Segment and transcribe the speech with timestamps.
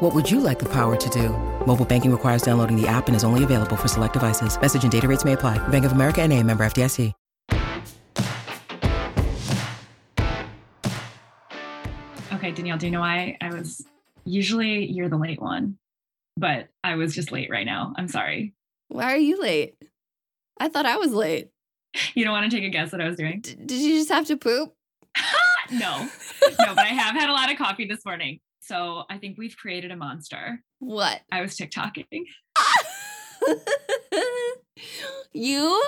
[0.00, 1.30] What would you like the power to do?
[1.66, 4.60] Mobile banking requires downloading the app and is only available for select devices.
[4.60, 5.58] Message and data rates may apply.
[5.68, 7.12] Bank of America and a member FDIC.
[12.32, 13.86] Okay, Danielle, do you know why I was
[14.24, 15.78] usually you're the late one,
[16.36, 17.94] but I was just late right now.
[17.96, 18.52] I'm sorry.
[18.88, 19.76] Why are you late?
[20.58, 21.48] I thought I was late.
[22.16, 23.40] You don't want to take a guess what I was doing?
[23.40, 24.74] D- did you just have to poop?
[25.70, 26.08] no,
[26.58, 28.40] no, but I have had a lot of coffee this morning.
[28.66, 30.62] So I think we've created a monster.
[30.78, 31.20] What?
[31.30, 32.24] I was TikToking.
[35.34, 35.82] you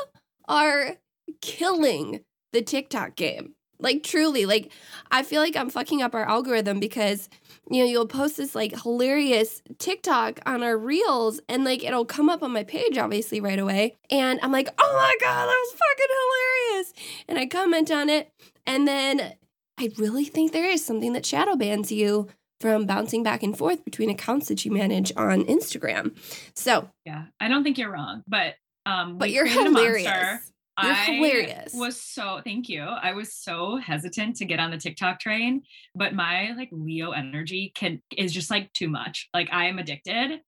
[0.46, 0.96] are
[1.40, 2.20] killing
[2.52, 3.54] the TikTok game.
[3.78, 4.72] Like truly, like
[5.10, 7.28] I feel like I'm fucking up our algorithm because
[7.70, 12.28] you know, you'll post this like hilarious TikTok on our reels and like it'll come
[12.28, 13.96] up on my page obviously right away.
[14.10, 16.92] And I'm like, "Oh my god, that was fucking hilarious."
[17.28, 18.30] And I comment on it
[18.66, 19.34] and then
[19.78, 22.28] I really think there is something that shadow bans you
[22.60, 26.16] from bouncing back and forth between accounts that you manage on Instagram.
[26.54, 28.54] So, yeah, I don't think you're wrong, but
[28.86, 30.04] um but you're hilarious.
[30.04, 30.40] monster.
[30.82, 31.72] You're I hilarious.
[31.74, 32.82] was so thank you.
[32.82, 35.62] I was so hesitant to get on the TikTok train,
[35.94, 39.28] but my like Leo energy can is just like too much.
[39.32, 40.40] Like I am addicted.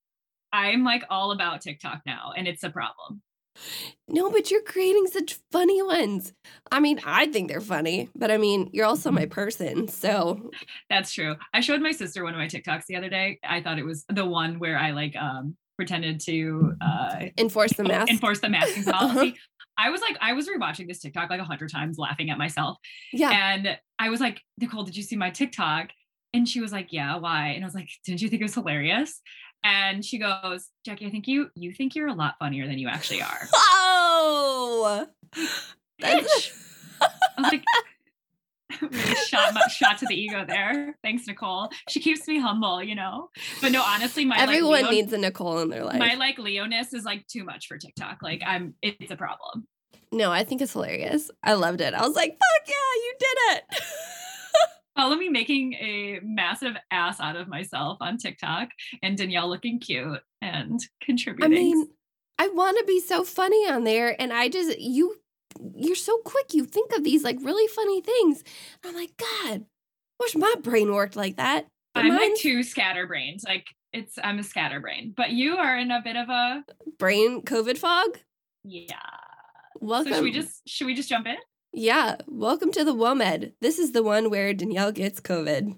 [0.52, 3.22] I'm like all about TikTok now, and it's a problem.
[4.08, 6.32] No, but you're creating such funny ones.
[6.72, 9.88] I mean, I think they're funny, but I mean, you're also my person.
[9.88, 10.50] So
[10.88, 11.36] That's true.
[11.52, 13.38] I showed my sister one of my TikToks the other day.
[13.44, 17.84] I thought it was the one where I like um pretended to uh enforce the
[17.84, 18.10] mask.
[18.10, 19.36] enforce the masking policy.
[19.78, 22.78] I was like, I was rewatching this TikTok like a hundred times, laughing at myself.
[23.12, 23.30] yeah.
[23.30, 25.90] And I was like, Nicole, did you see my TikTok?
[26.34, 27.48] And she was like, Yeah, why?
[27.50, 29.20] And I was like, Didn't you think it was hilarious?
[29.64, 32.88] And she goes, Jackie, I think you you think you're a lot funnier than you
[32.88, 33.48] actually are.
[34.20, 35.06] Oh,
[36.02, 36.52] Bitch.
[37.00, 37.64] I was like,
[38.92, 40.96] really shot my, shot to the ego there.
[41.02, 41.70] Thanks, Nicole.
[41.88, 43.30] She keeps me humble, you know.
[43.60, 45.98] But no, honestly, my everyone like, Leo, needs a Nicole in their life.
[45.98, 48.18] my like Leoness is like too much for TikTok.
[48.22, 49.66] Like I'm, it's a problem.
[50.12, 51.30] no, I think it's hilarious.
[51.42, 51.94] I loved it.
[51.94, 53.64] I was like, fuck yeah, you did it.
[54.98, 58.70] Follow me making a massive ass out of myself on TikTok
[59.00, 61.44] and Danielle looking cute and contributing.
[61.44, 61.88] I mean,
[62.36, 65.14] I want to be so funny on there, and I just you
[65.76, 66.52] you're so quick.
[66.52, 68.42] You think of these like really funny things.
[68.84, 69.66] I'm like, God,
[70.18, 71.68] wish my brain worked like that.
[71.94, 73.44] But I'm like two scatterbrains.
[73.44, 76.64] Like it's I'm a scatterbrain, but you are in a bit of a
[76.98, 78.18] brain COVID fog.
[78.64, 78.96] yeah.
[79.80, 80.12] Welcome.
[80.12, 81.36] So should we just should we just jump in?
[81.80, 83.52] Yeah, welcome to the WOMED.
[83.60, 85.76] This is the one where Danielle gets COVID.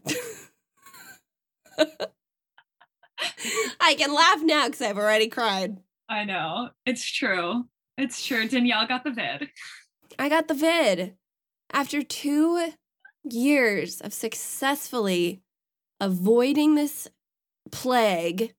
[3.79, 5.77] I can laugh now because I've already cried.
[6.09, 6.71] I know.
[6.87, 7.67] It's true.
[7.99, 8.49] It's true.
[8.49, 9.51] Danielle got the vid.
[10.19, 11.17] I got the vid
[11.71, 12.73] after two
[13.23, 15.43] years of successfully
[16.01, 17.09] avoiding this
[17.71, 18.55] plague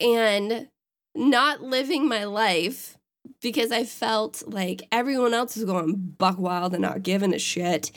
[0.00, 0.68] and
[1.14, 2.97] not living my life
[3.40, 7.92] because I felt like everyone else was going buck wild and not giving a shit.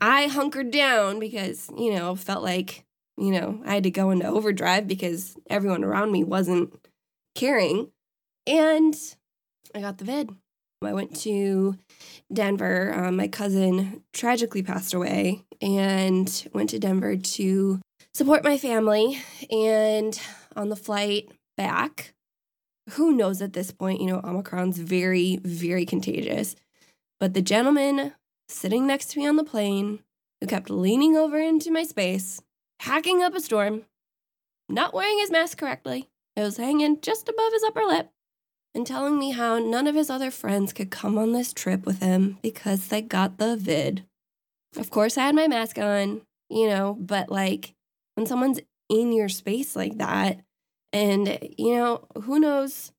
[0.00, 2.84] I hunkered down because, you know, felt like,
[3.16, 6.74] you know, I had to go into overdrive because everyone around me wasn't
[7.34, 7.90] caring.
[8.46, 8.94] And
[9.74, 10.30] I got the vid.
[10.82, 11.76] I went to
[12.32, 12.92] Denver.
[12.92, 17.80] Um, my cousin tragically passed away and went to Denver to
[18.14, 19.18] support my family.
[19.50, 20.20] And
[20.56, 22.11] on the flight back,
[22.92, 26.56] who knows at this point, you know, Omicron's very, very contagious.
[27.20, 28.12] But the gentleman
[28.48, 30.00] sitting next to me on the plane
[30.40, 32.42] who kept leaning over into my space,
[32.80, 33.82] hacking up a storm,
[34.68, 38.10] not wearing his mask correctly, it was hanging just above his upper lip,
[38.74, 42.00] and telling me how none of his other friends could come on this trip with
[42.00, 44.04] him because they got the vid.
[44.76, 47.74] Of course, I had my mask on, you know, but like
[48.14, 50.40] when someone's in your space like that
[50.92, 52.92] And, you know, who knows?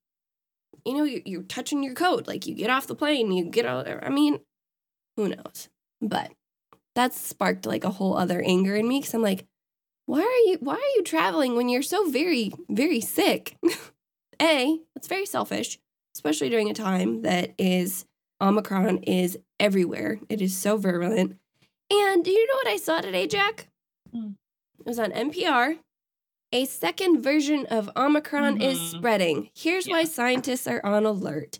[0.86, 2.28] You know, you're, you're touching your coat.
[2.28, 3.88] Like you get off the plane, you get out.
[3.88, 4.40] I mean,
[5.16, 5.70] who knows?
[6.02, 6.32] But
[6.96, 9.46] that sparked like a whole other anger in me because I'm like,
[10.06, 13.58] why are you why are you traveling when you're so very very sick?
[14.42, 15.80] a, it's very selfish,
[16.16, 18.06] especially during a time that is
[18.42, 20.20] Omicron is everywhere.
[20.30, 21.38] It is so virulent.
[21.90, 23.68] And do you know what I saw today, Jack?
[24.14, 24.36] Mm.
[24.80, 25.78] It was on NPR.
[26.54, 28.62] A second version of Omicron mm-hmm.
[28.62, 29.50] is spreading.
[29.56, 29.96] Here's yeah.
[29.96, 31.58] why scientists are on alert.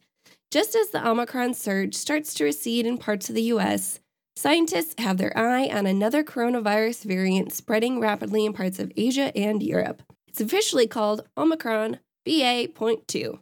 [0.52, 4.00] Just as the Omicron surge starts to recede in parts of the US,
[4.36, 9.64] scientists have their eye on another coronavirus variant spreading rapidly in parts of Asia and
[9.64, 10.04] Europe.
[10.28, 13.40] It's officially called Omicron BA.2.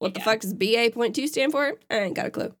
[0.00, 1.78] What the fuck does BA.2 stand for?
[1.90, 2.54] I ain't got a clue.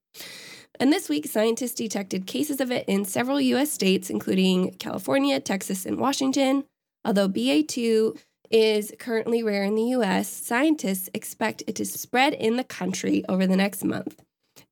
[0.78, 5.84] And this week, scientists detected cases of it in several US states, including California, Texas,
[5.84, 6.64] and Washington.
[7.04, 8.18] Although BA2
[8.50, 13.46] is currently rare in the US, scientists expect it to spread in the country over
[13.46, 14.22] the next month.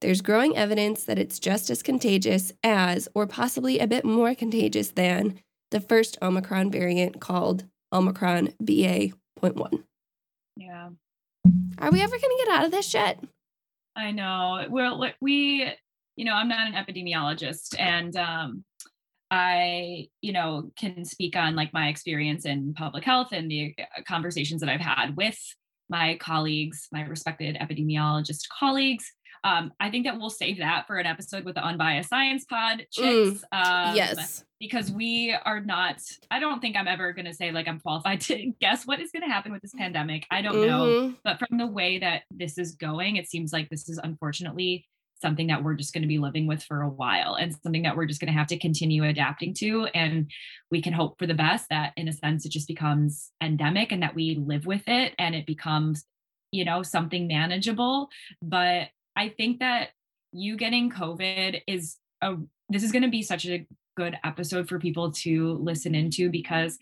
[0.01, 4.91] There's growing evidence that it's just as contagious as, or possibly a bit more contagious
[4.91, 5.41] than,
[5.71, 9.85] the first Omicron variant called Omicron BA.1.
[10.57, 10.89] Yeah.
[11.79, 13.21] Are we ever going to get out of this shit?
[13.97, 14.67] I know.
[14.71, 15.73] Well, we
[16.19, 18.65] you know, I'm not an epidemiologist and um,
[19.31, 24.03] I, you know, can speak on like my experience in public health and the uh,
[24.07, 25.39] conversations that I've had with
[25.89, 29.13] my colleagues, my respected epidemiologist colleagues.
[29.45, 32.87] Um, I think that we'll save that for an episode with the unbiased science pod
[32.91, 33.45] chicks.
[33.53, 34.45] Mm, um, yes.
[34.59, 36.01] Because we are not,
[36.31, 39.13] I don't think I'm ever going to say like I'm qualified to guess what is
[39.13, 40.27] going to happen with this pandemic.
[40.31, 40.67] I don't mm-hmm.
[41.09, 41.15] know.
[41.23, 44.87] But from the way that this is going, it seems like this is unfortunately
[45.20, 47.97] something that we're just going to be living with for a while and something that
[47.97, 50.31] we're just going to have to continue adapting to and
[50.70, 54.03] we can hope for the best that in a sense it just becomes endemic and
[54.03, 56.05] that we live with it and it becomes
[56.53, 58.09] you know something manageable
[58.43, 59.88] but i think that
[60.32, 62.35] you getting covid is a
[62.69, 63.67] this is going to be such a
[63.97, 66.79] good episode for people to listen into because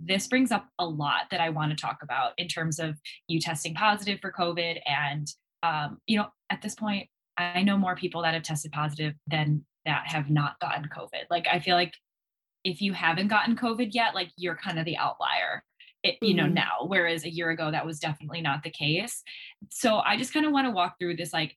[0.00, 2.96] this brings up a lot that I want to talk about in terms of
[3.26, 4.78] you testing positive for COVID.
[4.86, 5.26] And,
[5.62, 7.08] um, you know, at this point,
[7.38, 11.24] I know more people that have tested positive than that have not gotten COVID.
[11.30, 11.94] Like I feel like
[12.64, 15.62] if you haven't gotten COVID yet, like you're kind of the outlier.
[16.04, 16.54] It, you know, mm-hmm.
[16.54, 19.22] now, whereas a year ago that was definitely not the case.
[19.70, 21.56] So I just kind of want to walk through this like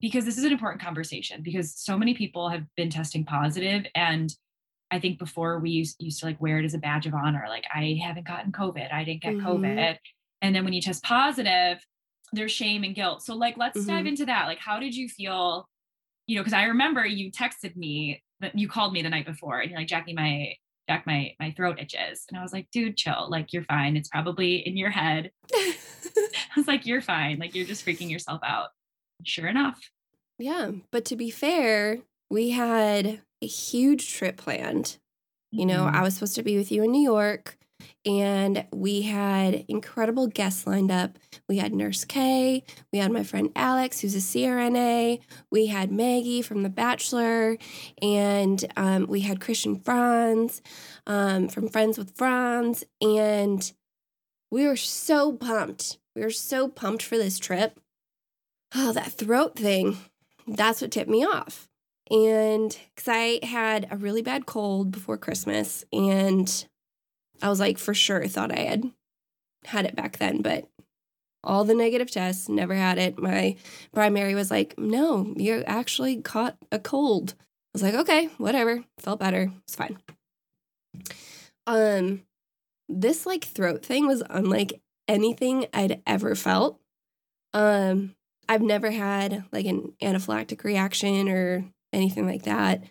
[0.00, 4.34] because this is an important conversation because so many people have been testing positive and
[4.90, 7.44] I think before we used, used to like wear it as a badge of honor
[7.48, 9.46] like I haven't gotten COVID, I didn't get mm-hmm.
[9.46, 9.96] COVID.
[10.40, 11.78] And then when you test positive,
[12.32, 13.22] there's shame and guilt.
[13.22, 13.90] So like let's mm-hmm.
[13.90, 14.46] dive into that.
[14.46, 15.68] Like how did you feel,
[16.26, 19.60] you know, because I remember you texted me that you called me the night before
[19.60, 20.54] and you're like, Jackie, my
[20.88, 22.24] Jack, my my throat itches.
[22.28, 23.28] And I was like, dude, chill.
[23.30, 23.96] Like you're fine.
[23.96, 25.30] It's probably in your head.
[25.54, 25.76] I
[26.56, 27.38] was like, you're fine.
[27.38, 28.68] Like you're just freaking yourself out.
[29.24, 29.78] Sure enough.
[30.38, 30.70] Yeah.
[30.90, 31.98] But to be fair,
[32.30, 34.98] we had a huge trip planned.
[35.50, 35.96] You know, mm-hmm.
[35.96, 37.58] I was supposed to be with you in New York
[38.04, 41.18] and we had incredible guests lined up.
[41.48, 45.20] We had Nurse K, we had my friend Alex, who's a CRNA,
[45.50, 47.56] we had Maggie from The Bachelor,
[48.00, 50.62] and um, we had Christian Franz
[51.06, 53.72] um, from Friends with Franz, and
[54.50, 55.98] we were so pumped.
[56.14, 57.78] We were so pumped for this trip.
[58.74, 59.98] Oh, that throat thing,
[60.46, 61.68] that's what tipped me off.
[62.10, 66.66] And because I had a really bad cold before Christmas, and
[67.42, 68.90] I was like, for sure, thought I had
[69.64, 70.68] had it back then, but
[71.44, 73.18] all the negative tests, never had it.
[73.18, 73.56] My
[73.92, 77.34] primary was like, no, you actually caught a cold.
[77.38, 78.84] I was like, okay, whatever.
[78.98, 79.52] Felt better.
[79.64, 79.98] It's fine.
[81.66, 82.22] Um,
[82.88, 86.80] this like throat thing was unlike anything I'd ever felt.
[87.54, 88.14] Um,
[88.48, 92.82] I've never had like an anaphylactic reaction or anything like that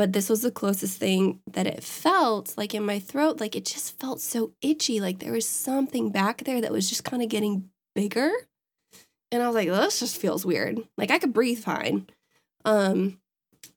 [0.00, 3.38] but this was the closest thing that it felt like in my throat.
[3.38, 4.98] Like it just felt so itchy.
[4.98, 8.30] Like there was something back there that was just kind of getting bigger.
[9.30, 10.78] And i was like oh, this just feels weird.
[10.96, 12.06] Like i could breathe fine.
[12.64, 13.18] Um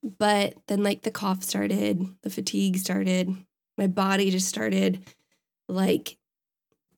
[0.01, 3.35] but then like the cough started the fatigue started
[3.77, 5.03] my body just started
[5.67, 6.17] like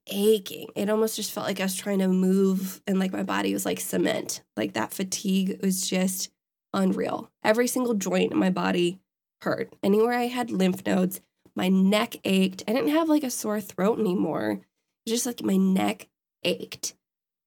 [0.06, 0.68] aching.
[0.76, 3.66] It almost just felt like i was trying to move and like my body was
[3.66, 4.44] like cement.
[4.56, 6.30] Like that fatigue was just
[6.76, 7.32] unreal.
[7.44, 9.00] Every single joint in my body
[9.46, 9.74] hurt.
[9.82, 11.22] Anywhere I had lymph nodes,
[11.56, 12.64] my neck ached.
[12.68, 14.60] I didn't have like a sore throat anymore.
[15.08, 16.10] Just like my neck
[16.44, 16.96] ached.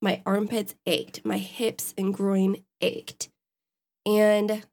[0.01, 1.25] My armpits ached.
[1.25, 3.29] My hips and groin ached.
[4.07, 4.65] And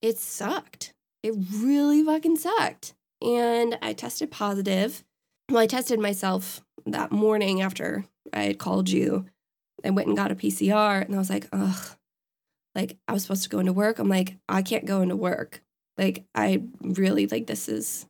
[0.00, 0.94] it sucked.
[1.24, 2.94] It really fucking sucked.
[3.20, 5.02] And I tested positive
[5.50, 9.26] well, I tested myself that morning after I had called you.
[9.84, 11.96] I went and got a PCR and I was like, ugh,
[12.74, 13.98] like I was supposed to go into work.
[13.98, 15.62] I'm like, I can't go into work.
[15.98, 18.06] Like I really like this is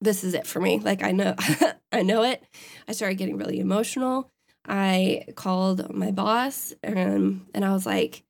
[0.00, 0.78] this is it for me.
[0.78, 1.34] Like I know
[1.92, 2.42] I know it.
[2.88, 4.30] I started getting really emotional.
[4.68, 8.22] I called my boss and and I was like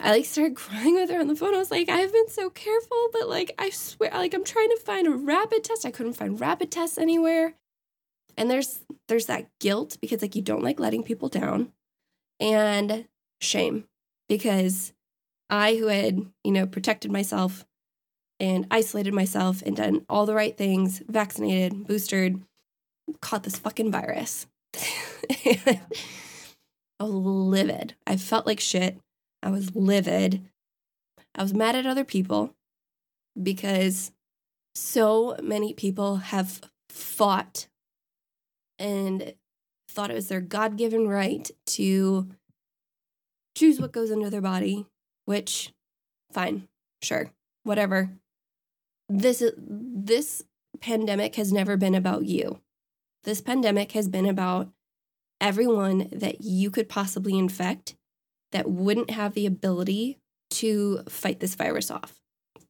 [0.00, 1.54] I like started crying with her on the phone.
[1.54, 4.80] I was like, I've been so careful, but like I swear like I'm trying to
[4.84, 5.86] find a rapid test.
[5.86, 7.54] I couldn't find rapid tests anywhere.
[8.36, 11.72] And there's there's that guilt because like you don't like letting people down
[12.40, 13.06] and
[13.40, 13.84] shame
[14.28, 14.92] because
[15.50, 17.66] I who had, you know, protected myself
[18.42, 22.42] and isolated myself and done all the right things, vaccinated, boosted,
[23.20, 24.48] caught this fucking virus.
[25.46, 25.78] I
[26.98, 27.94] was livid.
[28.04, 28.98] I felt like shit.
[29.44, 30.42] I was livid.
[31.36, 32.52] I was mad at other people
[33.40, 34.10] because
[34.74, 37.68] so many people have fought
[38.76, 39.34] and
[39.88, 42.28] thought it was their God given right to
[43.56, 44.84] choose what goes into their body,
[45.26, 45.72] which,
[46.32, 46.66] fine,
[47.02, 47.30] sure,
[47.62, 48.10] whatever
[49.12, 50.42] this this
[50.80, 52.60] pandemic has never been about you.
[53.24, 54.68] This pandemic has been about
[55.40, 57.94] everyone that you could possibly infect
[58.52, 60.18] that wouldn't have the ability
[60.50, 62.20] to fight this virus off.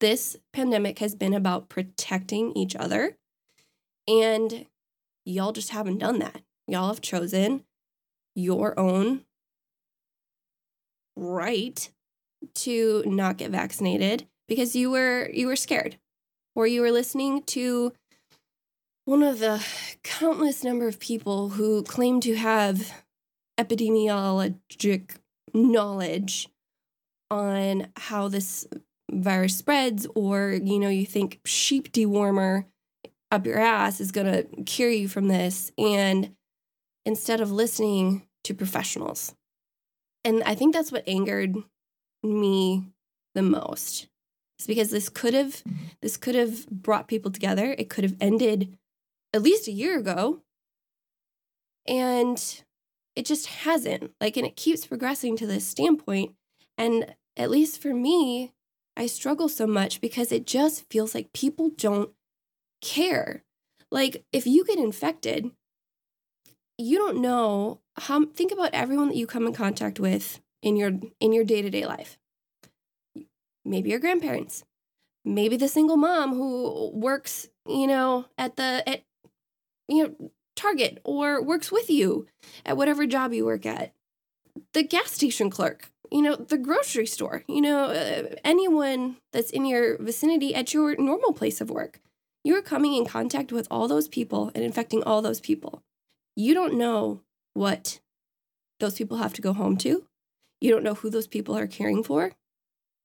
[0.00, 3.16] This pandemic has been about protecting each other.
[4.08, 4.66] And
[5.25, 6.42] y'all just haven't done that.
[6.66, 7.64] Y'all have chosen
[8.34, 9.25] your own
[11.16, 11.90] right
[12.54, 15.99] to not get vaccinated because you were you were scared
[16.54, 17.92] or you were listening to
[19.04, 19.64] one of the
[20.02, 23.04] countless number of people who claim to have
[23.59, 25.16] epidemiologic
[25.52, 26.49] knowledge
[27.30, 28.66] on how this
[29.11, 32.64] virus spreads or you know you think sheep dewormer
[33.30, 36.35] up your ass is going to cure you from this and
[37.04, 39.35] instead of listening to professionals.
[40.25, 41.56] And i think that's what angered
[42.23, 42.85] me
[43.35, 44.09] the most
[44.59, 45.62] it's because this could have
[46.00, 47.75] this could have brought people together.
[47.78, 48.76] It could have ended
[49.32, 50.42] at least a year ago.
[51.87, 52.62] And
[53.16, 54.12] it just hasn't.
[54.21, 56.35] Like and it keeps progressing to this standpoint
[56.78, 58.52] and at least for me,
[58.97, 62.11] I struggle so much because it just feels like people don't
[62.82, 63.42] care.
[63.90, 65.50] Like if you get infected,
[66.78, 70.92] you don't know how think about everyone that you come in contact with in your
[71.21, 72.18] in your day-to-day life
[73.64, 74.64] maybe your grandparents,
[75.25, 79.02] maybe the single mom who works, you know, at the at
[79.88, 82.26] you know, Target or works with you
[82.64, 83.92] at whatever job you work at.
[84.75, 89.64] The gas station clerk, you know, the grocery store, you know, uh, anyone that's in
[89.64, 92.00] your vicinity at your normal place of work.
[92.45, 95.83] You are coming in contact with all those people and infecting all those people.
[96.37, 97.23] You don't know
[97.54, 98.00] what
[98.81, 100.04] those people have to go home to.
[100.61, 102.33] You don't know who those people are caring for.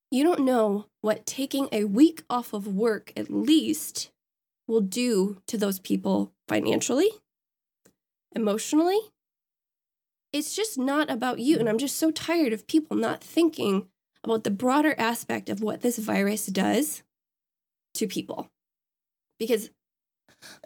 [0.10, 4.10] You don't know what taking a week off of work at least
[4.68, 7.10] will do to those people financially,
[8.34, 9.00] emotionally.
[10.32, 11.58] It's just not about you.
[11.58, 13.88] And I'm just so tired of people not thinking
[14.24, 17.04] about the broader aspect of what this virus does
[17.94, 18.50] to people.
[19.40, 19.72] Because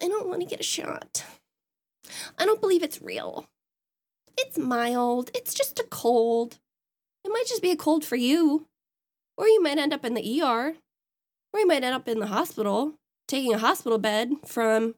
[0.01, 1.23] I don't want to get a shot.
[2.37, 3.47] I don't believe it's real.
[4.37, 5.31] It's mild.
[5.33, 6.59] It's just a cold.
[7.23, 8.67] It might just be a cold for you.
[9.41, 10.75] Or you might end up in the ER,
[11.51, 12.93] or you might end up in the hospital
[13.27, 14.93] taking a hospital bed from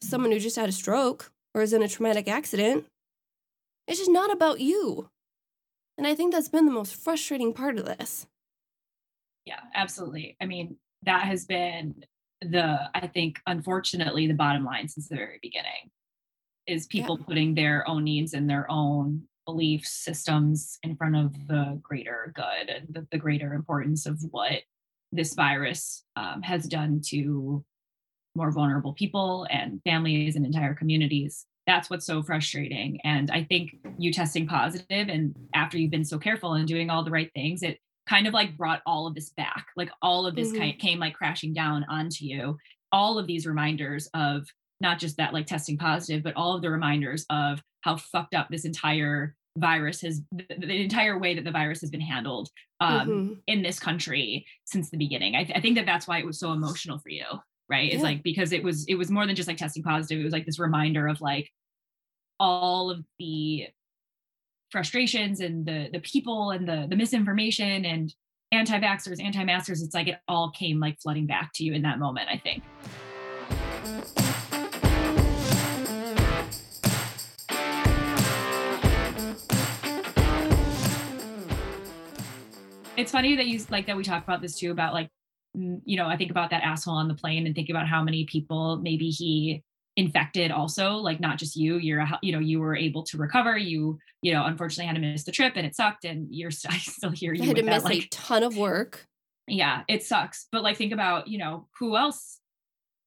[0.00, 2.86] someone who just had a stroke or is in a traumatic accident.
[3.86, 5.10] It's just not about you.
[5.98, 8.26] And I think that's been the most frustrating part of this.
[9.44, 10.38] Yeah, absolutely.
[10.40, 12.02] I mean, that has been
[12.40, 15.90] the, I think, unfortunately, the bottom line since the very beginning
[16.66, 17.26] is people yeah.
[17.26, 22.68] putting their own needs and their own belief systems in front of the greater good
[22.68, 24.62] and the, the greater importance of what
[25.10, 27.64] this virus um, has done to
[28.36, 31.46] more vulnerable people and families and entire communities.
[31.66, 33.00] That's what's so frustrating.
[33.02, 37.04] And i think you testing positive and after you've been so careful and doing all
[37.04, 37.78] the right things it
[38.08, 39.66] kind of like brought all of this back.
[39.76, 40.58] Like all of this mm-hmm.
[40.58, 42.56] kind came like crashing down onto you.
[42.92, 44.46] All of these reminders of
[44.80, 48.48] not just that like testing positive but all of the reminders of how fucked up
[48.48, 52.48] this entire virus has the, entire way that the virus has been handled
[52.80, 53.32] um, mm-hmm.
[53.46, 55.34] in this country since the beginning.
[55.34, 57.24] I, th- I, think that that's why it was so emotional for you,
[57.68, 57.88] right?
[57.88, 57.94] Yeah.
[57.94, 60.20] It's like because it was it was more than just like testing positive.
[60.20, 61.50] It was like this reminder of like
[62.38, 63.66] all of the
[64.70, 68.14] frustrations and the the people and the the misinformation and
[68.52, 69.82] anti-vaxxers, anti-maskers.
[69.82, 72.28] It's like it all came like flooding back to you in that moment.
[72.30, 72.62] I think.
[83.00, 85.08] It's funny that you like that we talk about this too about like
[85.56, 88.02] mm, you know i think about that asshole on the plane and think about how
[88.02, 89.62] many people maybe he
[89.96, 93.98] infected also like not just you you're you know you were able to recover you
[94.22, 97.10] you know unfortunately had to miss the trip and it sucked and you're I still
[97.10, 99.06] here you I had to miss that, a ton of work.
[99.48, 102.38] yeah it sucks but like think about you know who else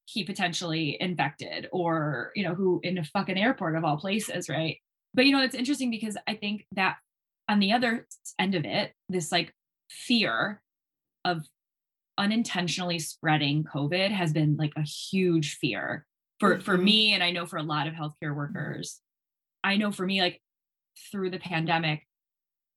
[0.05, 4.77] he potentially infected or you know who in a fucking airport of all places right
[5.13, 6.97] but you know it's interesting because i think that
[7.47, 8.05] on the other
[8.39, 9.53] end of it this like
[9.93, 10.61] fear
[11.25, 11.45] of
[12.17, 16.05] unintentionally spreading covid has been like a huge fear
[16.39, 16.83] for for Mhm.
[16.83, 19.01] me and i know for a lot of healthcare workers
[19.63, 20.41] i know for me like
[21.11, 22.07] through the pandemic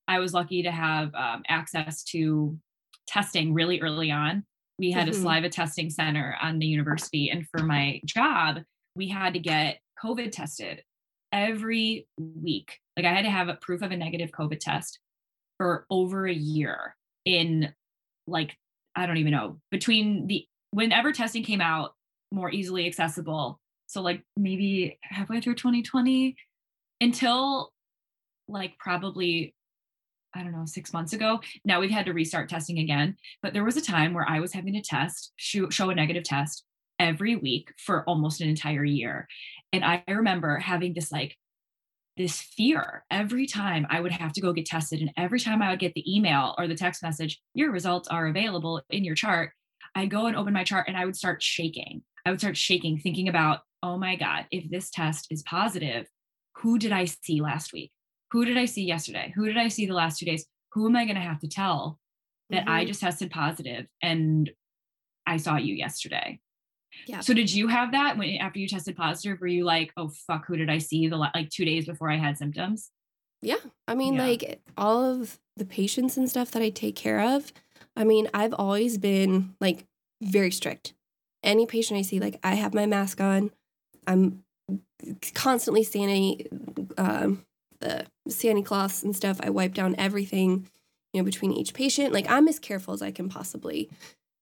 [0.08, 2.58] i was lucky to have um, access to
[3.06, 4.44] testing really early on
[4.78, 5.11] we had Mhm.
[5.11, 8.62] a saliva testing center on the university and for my job
[8.94, 10.82] we had to get covid tested
[11.32, 14.99] every week like i had to have a proof of a negative covid test
[15.58, 16.96] for over a year
[17.26, 17.71] in
[18.26, 18.56] like
[18.95, 21.92] i don't even know between the whenever testing came out
[22.33, 26.35] more easily accessible so like maybe halfway through 2020
[27.00, 27.71] until
[28.49, 29.54] like probably
[30.37, 31.40] I don't know, six months ago.
[31.64, 33.16] Now we've had to restart testing again.
[33.42, 36.25] But there was a time where I was having to test, show, show a negative
[36.25, 36.64] test
[36.99, 39.26] every week for almost an entire year.
[39.73, 41.37] And I remember having this like,
[42.16, 45.00] this fear every time I would have to go get tested.
[45.00, 48.26] And every time I would get the email or the text message, your results are
[48.26, 49.52] available in your chart,
[49.94, 52.02] I'd go and open my chart and I would start shaking.
[52.25, 56.06] I would start shaking, thinking about, oh my God, if this test is positive,
[56.56, 57.92] who did I see last week?
[58.32, 59.32] Who did I see yesterday?
[59.37, 60.46] Who did I see the last two days?
[60.73, 61.99] Who am I going to have to tell
[62.50, 62.88] that I Mhm.
[62.88, 64.50] just tested positive and
[65.26, 66.40] I saw you yesterday?
[67.06, 67.20] Yeah.
[67.20, 69.40] So did you have that when after you tested positive?
[69.40, 72.16] Were you like, oh fuck, who did I see the like two days before I
[72.16, 72.90] had symptoms?
[73.42, 73.56] Yeah.
[73.86, 74.24] I mean, Yeah.
[74.24, 77.52] like all of the patients and stuff that I take care of,
[77.96, 79.85] I mean, I've always been like
[80.22, 80.94] very strict.
[81.42, 83.50] Any patient I see, like I have my mask on.
[84.06, 84.42] I'm
[85.35, 86.46] constantly standing
[86.98, 87.44] um,
[87.80, 89.38] the Sani-Cloths and stuff.
[89.42, 90.68] I wipe down everything,
[91.12, 92.12] you know, between each patient.
[92.12, 93.90] Like I'm as careful as I can possibly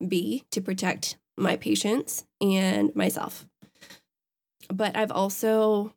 [0.06, 3.46] be to protect my patients and myself.
[4.72, 5.94] But I've also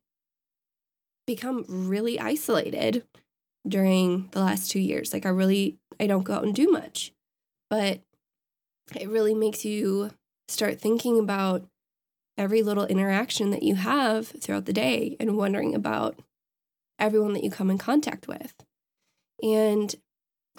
[1.25, 3.03] become really isolated
[3.67, 5.13] during the last two years.
[5.13, 7.13] Like I really I don't go out and do much.
[7.69, 8.01] But
[8.95, 10.11] it really makes you
[10.47, 11.65] start thinking about
[12.37, 16.19] every little interaction that you have throughout the day and wondering about
[16.99, 18.53] everyone that you come in contact with.
[19.43, 19.93] And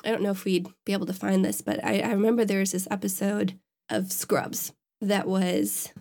[0.05, 2.61] I don't know if we'd be able to find this, but I, I remember there
[2.61, 3.59] was this episode
[3.91, 5.93] of Scrubs that was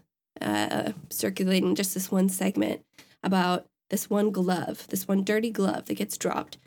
[0.41, 2.84] uh, circulating just this one segment
[3.23, 6.58] about this one glove, this one dirty glove that gets dropped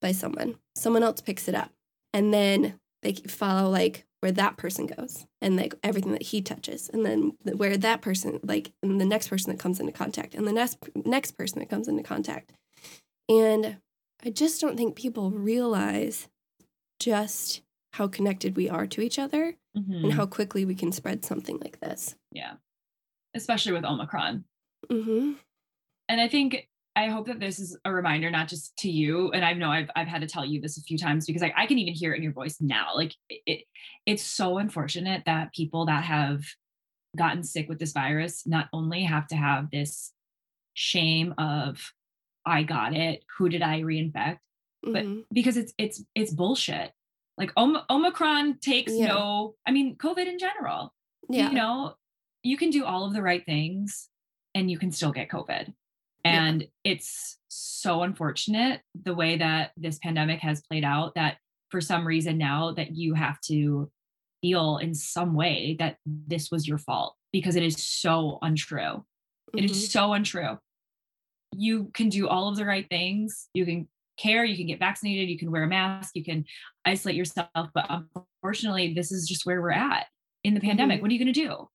[0.00, 0.56] by someone.
[0.74, 1.70] Someone else picks it up.
[2.12, 6.88] And then they follow like where that person goes and like everything that he touches.
[6.92, 10.46] And then where that person, like, and the next person that comes into contact and
[10.46, 12.52] the next next person that comes into contact.
[13.28, 13.78] And
[14.24, 16.28] I just don't think people realize
[16.98, 17.62] just
[17.94, 20.04] how connected we are to each other Mhm.
[20.04, 22.16] and how quickly we can spread something like this.
[22.32, 22.54] yeah,
[23.34, 24.44] especially with Omicron.
[24.90, 25.32] Mm-hmm.
[26.08, 29.32] and I think I hope that this is a reminder, not just to you.
[29.32, 31.54] And I know I've I've had to tell you this a few times because like
[31.56, 32.94] I can even hear it in your voice now.
[32.94, 33.60] Like it, it
[34.06, 36.44] it's so unfortunate that people that have
[37.16, 40.12] gotten sick with this virus not only have to have this
[40.74, 41.92] shame of
[42.46, 44.38] I got it, who did I reinfect?
[44.82, 45.24] But Mhm.
[45.32, 46.92] because it's it's it's bullshit.
[47.36, 49.08] Like Om- Omicron takes Yeah.
[49.08, 50.92] no, I mean, COVID in general
[51.28, 51.48] Yeah.
[51.48, 51.94] you know,
[52.42, 54.08] you can do all of the right things
[54.54, 55.68] and you can still get COVID.
[56.24, 56.44] Yeah.
[56.46, 61.38] And it's so unfortunate the way that this pandemic has played out that
[61.70, 63.90] for some reason now that you have to
[64.40, 69.04] feel in some way that this was your fault because it is so untrue.
[69.54, 69.70] It Mhm.
[69.70, 70.58] is so untrue.
[71.56, 73.48] You can do all of the right things.
[73.54, 76.44] You can care, you can get vaccinated, you can wear a mask, you can
[76.84, 77.48] isolate yourself.
[77.54, 77.86] But
[78.42, 80.06] unfortunately, this is just where we're at
[80.42, 80.98] in the pandemic.
[80.98, 81.02] Mhm.
[81.02, 81.68] What are you going to do?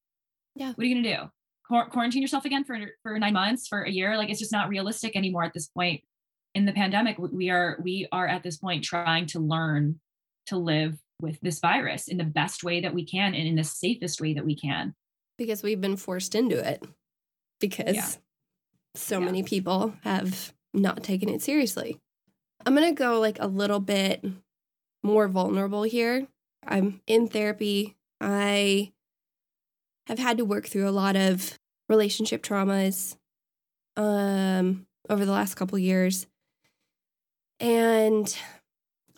[0.56, 0.70] Yeah.
[0.74, 1.32] What are you going to do?
[1.68, 4.18] Quar- quarantine yourself again for, for nine months, for a year?
[4.18, 6.02] Like it's just not realistic anymore at this point
[6.56, 7.18] in the pandemic.
[7.18, 10.00] We- We are, we are at this point trying to learn
[10.48, 13.64] to live with this virus in the best way that we can and in the
[13.64, 14.96] safest way that we can.
[15.38, 16.84] because we've been forced into it
[17.62, 18.10] because Yeah.
[18.96, 19.26] so Yeah.
[19.26, 21.98] many people have not taken it seriously.
[22.66, 24.24] I'm going to go like a little bit
[25.04, 26.28] more vulnerable here.
[26.66, 27.96] I'm in therapy.
[28.20, 28.92] I
[30.08, 33.16] have had to work through a lot of relationship traumas
[33.98, 36.28] um over the last couple years.
[37.60, 38.34] And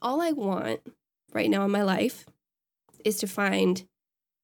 [0.02, 0.82] all I want
[1.34, 2.26] right now in my life
[3.04, 3.88] is to find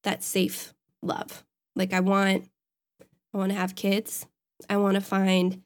[0.04, 1.44] that safe love.
[1.76, 2.50] Like I want
[3.34, 4.26] I want to have kids.
[4.70, 5.62] I want to find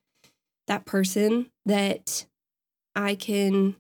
[0.68, 2.26] that person that
[2.96, 3.76] I can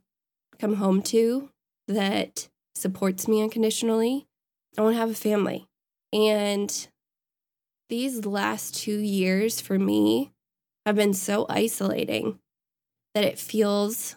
[0.60, 1.50] come home to
[1.88, 4.28] that supports me unconditionally.
[4.78, 5.67] I want to have a family.
[6.13, 6.88] And
[7.89, 10.32] these last 2 years for me
[10.86, 12.39] have been so isolating
[13.13, 14.15] that it feels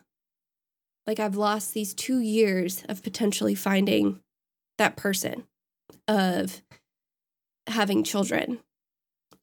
[1.07, 4.21] like I've lost these 2 years of potentially finding
[4.79, 5.45] that person
[6.09, 6.63] of
[7.67, 8.61] having children.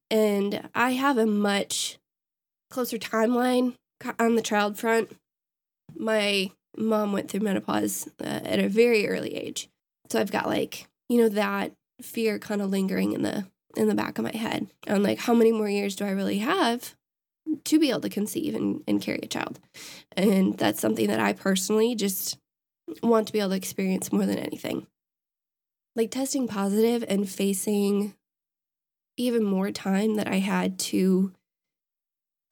[0.10, 1.98] And I have a much
[2.70, 3.76] closer timeline
[4.20, 5.16] on the child front.
[5.96, 9.70] My mom went through menopause uh, at a very early age.
[10.10, 13.46] So I've got like, you know, that fear kind of lingering in the
[13.78, 14.68] in the back of my head.
[14.88, 16.96] And like how many more years do I really have
[17.66, 19.60] to be able to conceive and, and carry a child?
[20.18, 22.38] And that's something that I personally just
[23.02, 24.88] want to be able to experience more than anything
[25.96, 28.14] like testing positive and facing
[29.18, 31.34] even more time that I had to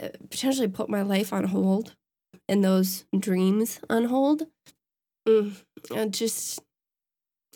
[0.01, 1.95] uh, potentially put my life on hold
[2.49, 4.43] and those dreams on hold.
[5.27, 5.55] Mm,
[5.91, 6.59] it just,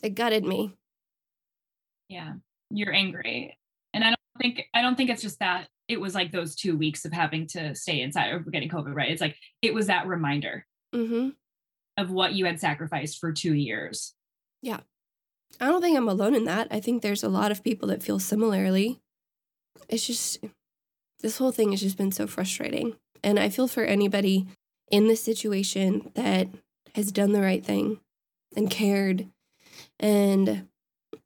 [0.02, 0.74] it gutted me.
[2.10, 2.34] Yeah,
[2.70, 3.58] you're angry.
[3.94, 6.78] And I don't think, I don't think it's just that it was like those two
[6.78, 9.12] weeks of having to stay inside or getting COVID, right?
[9.12, 11.30] It's like, it was that reminder mm-hmm.
[11.98, 14.14] of what you had sacrificed for two years.
[14.62, 14.80] Yeah.
[15.60, 16.68] I don't think I'm alone in that.
[16.72, 19.00] I think there's a lot of people that feel similarly.
[19.90, 20.40] It's just,
[21.20, 22.96] this whole thing has just been so frustrating.
[23.24, 24.48] And I feel for anybody
[24.94, 26.48] in this situation that
[26.94, 28.00] has done the right thing
[28.56, 29.28] and cared.
[30.00, 30.68] And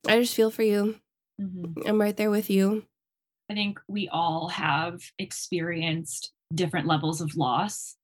[0.08, 0.96] I just feel for you.
[1.42, 1.86] Mm-hmm.
[1.86, 2.86] I'm right there with you.
[3.52, 7.98] I think we all have experienced different levels of loss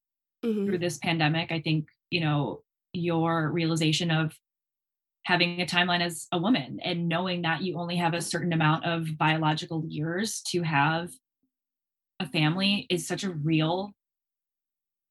[0.43, 0.65] mm-hmm.
[0.65, 1.54] through this pandemic.
[1.54, 4.38] I think, you know, your realization of
[5.23, 8.84] having a timeline as a woman and knowing that you only have a certain amount
[8.84, 11.10] of biological years to have
[12.19, 13.93] a family is such a real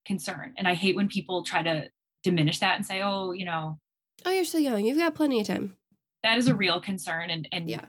[0.04, 0.54] concern.
[0.56, 1.88] And I hate when people try to
[2.22, 3.78] diminish that and say, oh, you know,
[4.24, 4.84] oh, you're so young.
[4.84, 5.76] You've got plenty of time.
[6.22, 7.30] That is a real concern.
[7.30, 7.86] And, and yeah.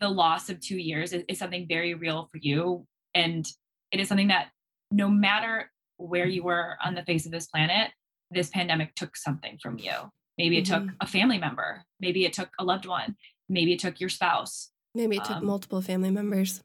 [0.00, 2.86] the loss of two years is, is something very real for you.
[3.14, 3.46] And
[3.90, 4.48] it is something that
[4.90, 7.90] no matter where you were on the face of this planet,
[8.30, 9.92] this pandemic took something from you.
[10.38, 10.86] Maybe it mm-hmm.
[10.86, 11.84] took a family member.
[12.00, 13.16] Maybe it took a loved one.
[13.48, 14.70] Maybe it took your spouse.
[14.94, 16.62] Maybe it took um, multiple family members.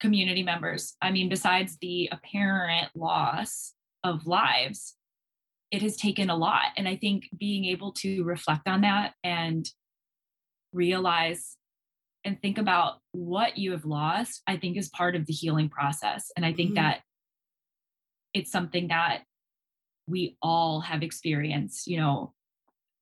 [0.00, 0.94] Community members.
[1.02, 4.94] I mean, besides the apparent loss of lives,
[5.70, 6.66] it has taken a lot.
[6.76, 9.68] And I think being able to reflect on that and
[10.72, 11.56] realize
[12.24, 16.30] and think about what you have lost, I think is part of the healing process.
[16.36, 16.82] And I think mm-hmm.
[16.82, 17.00] that
[18.34, 19.22] it's something that
[20.06, 22.32] we all have experienced, you know,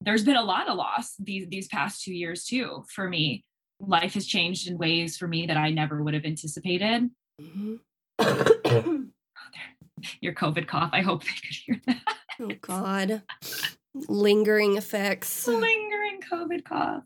[0.01, 3.45] there's been a lot of loss these these past two years too for me
[3.81, 7.77] life has changed in ways for me that i never would have anticipated mm-hmm.
[10.21, 10.91] your covid cough.
[10.93, 12.17] I hope they could hear that.
[12.39, 13.23] Oh god.
[13.95, 15.47] Lingering effects.
[15.47, 17.03] Lingering covid cough.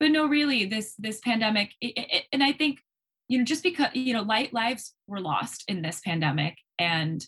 [0.00, 2.80] But no really this this pandemic it, it, and i think
[3.28, 7.24] you know just because you know light lives were lost in this pandemic and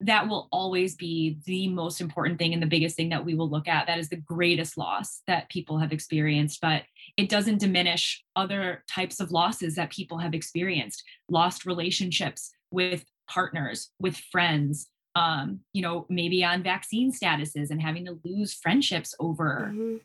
[0.00, 3.50] that will always be the most important thing and the biggest thing that we will
[3.50, 3.86] look at.
[3.86, 6.82] That is the greatest loss that people have experienced, but
[7.16, 11.02] it doesn't diminish other types of losses that people have experienced.
[11.28, 18.04] Lost relationships with partners, with friends, um, you know, maybe on vaccine statuses and having
[18.06, 19.70] to lose friendships over.
[19.72, 19.96] Mm-hmm.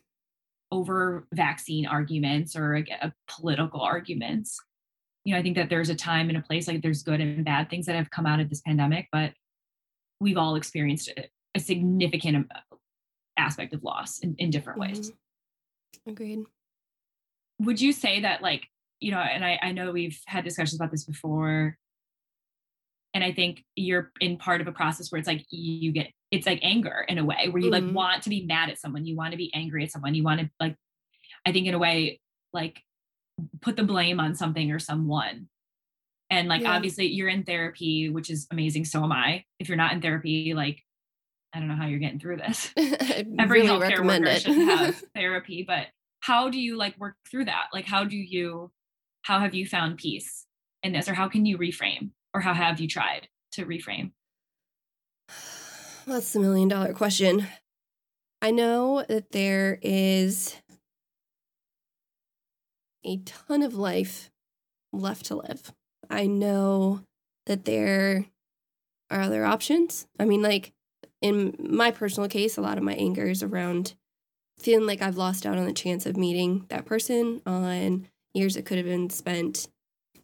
[0.72, 4.58] over vaccine arguments or uh, political arguments
[5.24, 7.44] you know i think that there's a time and a place like there's good and
[7.44, 9.32] bad things that have come out of this pandemic but
[10.20, 12.50] we've all experienced a, a significant
[13.36, 14.96] aspect of loss in, in different mm-hmm.
[14.96, 15.12] ways.
[16.06, 16.40] Agreed.
[17.60, 18.64] Would you say that, like,
[19.00, 21.76] you know, and I, I know we've had discussions about this before,
[23.14, 26.46] and I think you're in part of a process where it's like you get it's
[26.46, 27.86] like anger in a way where you mm-hmm.
[27.86, 30.24] like want to be mad at someone, you want to be angry at someone, you
[30.24, 30.76] want to like,
[31.46, 32.20] I think in a way
[32.52, 32.82] like
[33.60, 35.48] put the blame on something or someone
[36.30, 36.74] and like, yeah.
[36.74, 38.86] obviously, you're in therapy, which is amazing.
[38.86, 39.44] So am I.
[39.58, 40.82] If you're not in therapy, like,
[41.52, 42.72] I don't know how you're getting through this.
[42.76, 44.42] Every really healthcare worker it.
[44.42, 45.86] should have therapy, but
[46.20, 47.66] how do you like work through that?
[47.72, 48.72] Like, how do you,
[49.22, 50.46] how have you found peace
[50.82, 54.10] in this, or how can you reframe, or how have you tried to reframe?
[56.06, 57.46] That's the million dollar question.
[58.42, 60.56] I know that there is
[63.04, 64.30] a ton of life
[64.92, 65.72] left to live.
[66.10, 67.00] I know
[67.46, 68.26] that there
[69.10, 70.06] are other options.
[70.18, 70.72] I mean, like
[71.22, 73.94] in my personal case, a lot of my anger is around
[74.58, 78.66] feeling like I've lost out on the chance of meeting that person on years that
[78.66, 79.68] could have been spent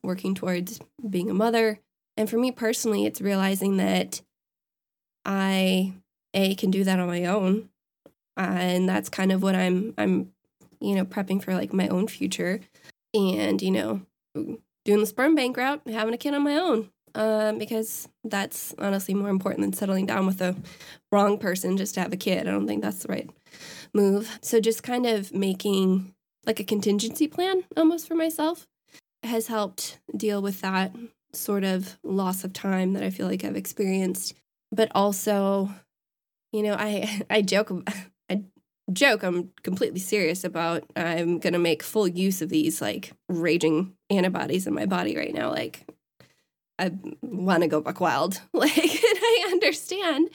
[0.02, 1.80] working towards being a mother.
[2.16, 4.20] And for me personally, it's realizing that
[5.24, 5.94] I
[6.34, 7.70] a can do that on my own,
[8.36, 10.32] and that's kind of what I'm I'm
[10.80, 12.60] you know prepping for like my own future,
[13.14, 14.02] and you know
[14.84, 19.14] doing the sperm bank route, having a kid on my own, um, because that's honestly
[19.14, 20.56] more important than settling down with a
[21.12, 22.46] wrong person just to have a kid.
[22.46, 23.30] I don't think that's the right
[23.92, 24.38] move.
[24.42, 26.14] So just kind of making
[26.46, 28.66] like a contingency plan almost for myself
[29.22, 30.94] has helped deal with that
[31.32, 34.34] sort of loss of time that I feel like I've experienced.
[34.72, 35.70] But also,
[36.52, 37.72] you know, I I joke
[38.28, 38.44] I
[38.92, 43.94] joke I'm completely serious about I'm going to make full use of these like raging
[44.08, 45.86] antibodies in my body right now like
[46.78, 48.40] I want to go buck wild.
[48.52, 50.30] Like I understand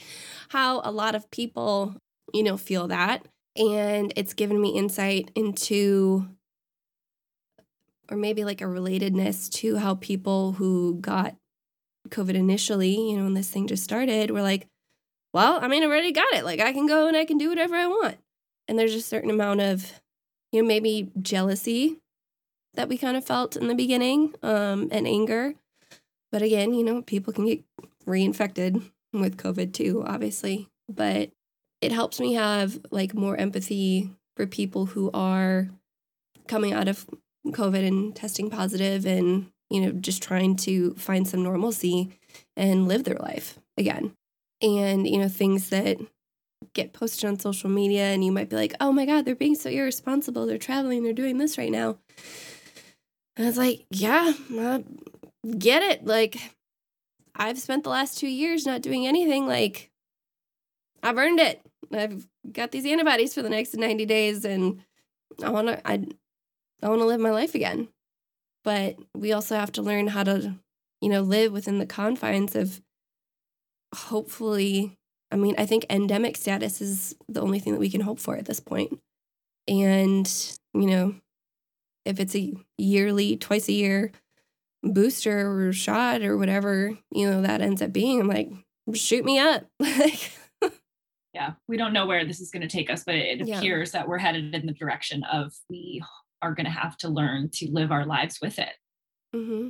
[0.50, 1.96] how a lot of people,
[2.34, 6.28] you know, feel that and it's given me insight into
[8.10, 11.36] or maybe like a relatedness to how people who got
[12.10, 14.68] COVID initially, you know, when this thing just started, were like,
[15.34, 16.46] well, I mean, I already got it.
[16.46, 18.18] Like, I can go and I can do whatever I want.
[18.68, 20.00] And there's a certain amount of,
[20.52, 21.98] you know, maybe jealousy
[22.76, 25.54] that we kind of felt in the beginning um, and anger.
[26.32, 27.64] But again, you know, people can get
[28.06, 30.70] reinfected with COVID too, obviously.
[30.88, 31.32] But
[31.82, 35.70] it helps me have like more empathy for people who are
[36.48, 37.08] coming out of
[37.52, 42.20] COVID and testing positive and, you know, just trying to find some normalcy
[42.56, 44.14] and live their life again.
[44.62, 45.98] And, you know, things that
[46.74, 49.56] get posted on social media and you might be like, oh my God, they're being
[49.56, 50.46] so irresponsible.
[50.46, 51.98] They're traveling, they're doing this right now.
[53.38, 54.80] And it's like, yeah, uh,
[55.58, 56.06] get it.
[56.06, 56.38] Like,
[57.36, 59.46] I've spent the last two years not doing anything.
[59.46, 59.92] Like,
[61.04, 61.62] I've earned it.
[61.92, 64.82] I've got these antibodies for the next 90 days and
[65.44, 66.06] I want to I
[66.82, 67.90] I want to live my life again.
[68.64, 70.56] But we also have to learn how to,
[71.02, 72.82] you know, live within the confines of
[73.94, 74.98] hopefully
[75.32, 78.38] I mean, I think endemic status is the only thing that we can hope for
[78.38, 79.00] at this point.
[79.68, 80.32] And,
[80.74, 81.16] you know,
[82.06, 84.12] if it's a yearly, twice a year
[84.84, 88.52] booster or shot or whatever, you know, that ends up being, I'm like,
[88.94, 89.66] shoot me up.
[89.80, 90.32] like
[91.36, 93.58] yeah, we don't know where this is going to take us, but it yeah.
[93.58, 96.02] appears that we're headed in the direction of we
[96.46, 98.74] are going to have to learn to live our lives with it.
[99.36, 99.70] Mm-hmm.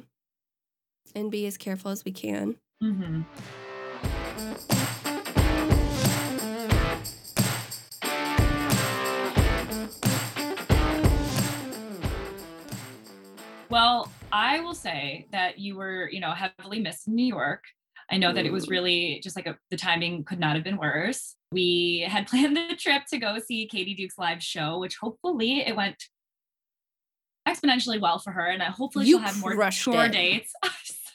[1.15, 2.57] And be as careful as we can.
[2.83, 3.21] Mm-hmm.
[13.69, 17.63] Well, I will say that you were, you know, heavily missed in New York.
[18.11, 20.77] I know that it was really just like a, the timing could not have been
[20.77, 21.35] worse.
[21.51, 25.75] We had planned the trip to go see Katie Duke's live show, which hopefully it
[25.75, 26.03] went
[27.47, 28.45] exponentially well for her.
[28.45, 30.11] And I hopefully you she'll have more tour it.
[30.11, 30.53] dates.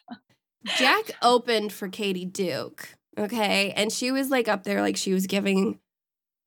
[0.78, 2.88] Jack opened for Katie Duke.
[3.18, 3.72] Okay.
[3.72, 5.78] And she was like up there, like she was giving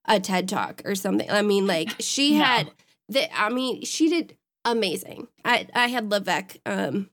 [0.06, 1.30] a TED talk or something.
[1.30, 2.44] I mean, like she no.
[2.44, 2.70] had
[3.08, 5.28] the, I mean, she did amazing.
[5.44, 7.10] I, I had Levesque um,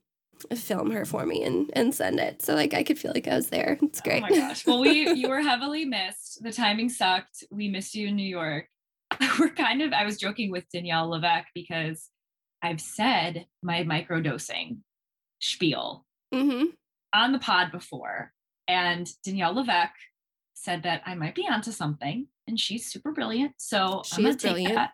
[0.54, 3.34] film her for me and and send it so like i could feel like i
[3.34, 6.88] was there it's great oh my gosh well we you were heavily missed the timing
[6.88, 8.66] sucked we missed you in new york
[9.38, 12.10] we're kind of i was joking with danielle levesque because
[12.62, 14.78] i've said my microdosing
[15.40, 16.66] spiel mm-hmm.
[17.14, 18.32] on the pod before
[18.68, 19.92] and danielle levesque
[20.54, 24.74] said that i might be onto something and she's super brilliant so she's I'm brilliant
[24.74, 24.92] that.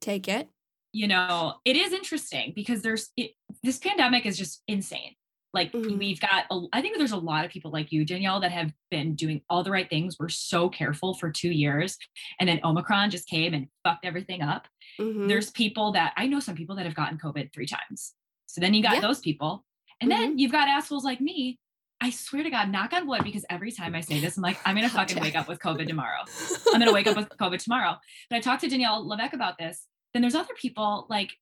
[0.00, 0.48] take it
[0.92, 5.14] you know, it is interesting because there's it, this pandemic is just insane.
[5.54, 5.98] Like mm-hmm.
[5.98, 8.72] we've got, a, I think there's a lot of people like you, Danielle, that have
[8.90, 10.16] been doing all the right things.
[10.18, 11.98] We're so careful for two years,
[12.40, 14.66] and then Omicron just came and fucked everything up.
[15.00, 15.28] Mm-hmm.
[15.28, 18.14] There's people that I know some people that have gotten COVID three times.
[18.46, 19.00] So then you got yeah.
[19.00, 19.64] those people,
[20.00, 20.20] and mm-hmm.
[20.20, 21.58] then you've got assholes like me.
[22.00, 24.58] I swear to God, knock on wood, because every time I say this, I'm like,
[24.64, 26.24] I'm gonna fucking wake up with COVID tomorrow.
[26.72, 27.96] I'm gonna wake up with COVID tomorrow.
[28.28, 31.32] But I talked to Danielle Levesque about this, then there's other people like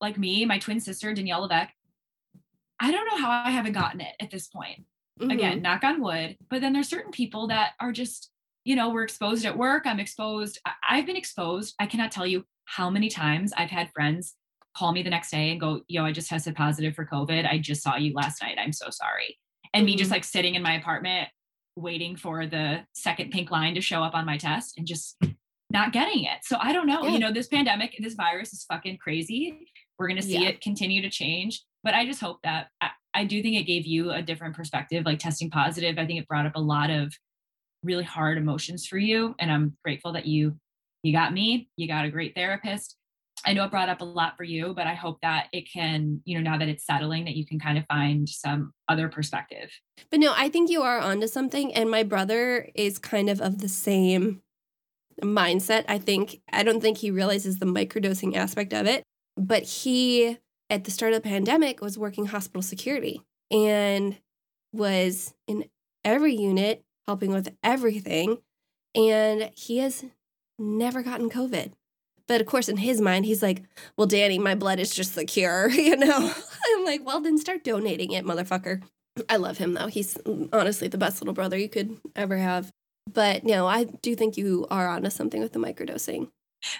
[0.00, 1.72] like me, my twin sister Danielle Levesque.
[2.78, 4.84] I don't know how I haven't gotten it at this point.
[5.20, 5.30] Mm-hmm.
[5.30, 6.36] Again, knock on wood.
[6.50, 8.30] But then there's certain people that are just,
[8.64, 9.84] you know, we're exposed at work.
[9.86, 10.60] I'm exposed.
[10.86, 11.74] I've been exposed.
[11.78, 14.34] I cannot tell you how many times I've had friends
[14.76, 17.48] call me the next day and go, yo, I just tested positive for COVID.
[17.48, 18.58] I just saw you last night.
[18.60, 19.38] I'm so sorry.
[19.72, 19.86] And mm-hmm.
[19.86, 20.16] me just mm-hmm.
[20.16, 21.28] like sitting in my apartment
[21.76, 25.16] waiting for the second pink line to show up on my test and just
[25.70, 26.38] not getting it.
[26.42, 27.04] So I don't know.
[27.04, 27.10] Yeah.
[27.10, 29.58] You know, this pandemic, this virus is fucking crazy.
[29.98, 30.50] We're going to see yeah.
[30.50, 31.62] it continue to change.
[31.82, 35.04] But I just hope that I, I do think it gave you a different perspective,
[35.06, 35.98] like testing positive.
[35.98, 37.14] I think it brought up a lot of
[37.82, 39.34] really hard emotions for you.
[39.38, 40.56] And I'm grateful that you
[41.02, 42.96] you got me, you got a great therapist.
[43.44, 46.20] I know it brought up a lot for you, but I hope that it can,
[46.24, 49.70] you know, now that it's settling, that you can kind of find some other perspective.
[50.10, 51.72] But no, I think you are onto something.
[51.72, 54.42] And my brother is kind of of the same
[55.22, 55.84] mindset.
[55.86, 59.04] I think, I don't think he realizes the microdosing aspect of it,
[59.36, 64.16] but he, at the start of the pandemic, was working hospital security and
[64.72, 65.66] was in
[66.04, 68.38] every unit helping with everything.
[68.94, 70.04] And he has
[70.58, 71.72] never gotten COVID.
[72.28, 73.62] But of course, in his mind, he's like,
[73.96, 76.32] well, Danny, my blood is just the cure, you know?
[76.76, 78.82] I'm like, well, then start donating it, motherfucker.
[79.28, 79.86] I love him, though.
[79.86, 80.18] He's
[80.52, 82.70] honestly the best little brother you could ever have.
[83.12, 86.28] But no, I do think you are onto something with the microdosing.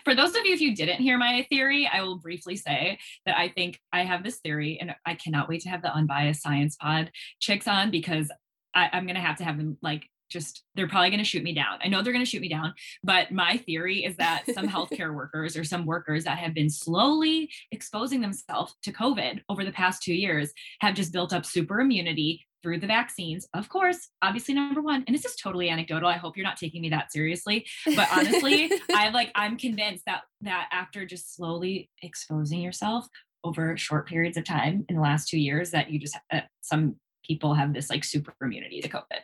[0.05, 3.39] For those of you if you didn't hear my theory, I will briefly say that
[3.39, 6.77] I think I have this theory, and I cannot wait to have the unbiased science
[6.77, 8.31] pod chicks on because
[8.75, 11.55] I, I'm gonna have to have them like just they're probably going to shoot me
[11.55, 11.79] down.
[11.83, 15.15] I know they're going to shoot me down, but my theory is that some healthcare
[15.15, 20.03] workers or some workers that have been slowly exposing themselves to COVID over the past
[20.03, 23.47] 2 years have just built up super immunity through the vaccines.
[23.55, 26.09] Of course, obviously number 1, and this is totally anecdotal.
[26.09, 30.23] I hope you're not taking me that seriously, but honestly, I like I'm convinced that
[30.43, 33.07] that after just slowly exposing yourself
[33.45, 36.97] over short periods of time in the last 2 years that you just uh, some
[37.25, 39.21] people have this like super immunity to COVID.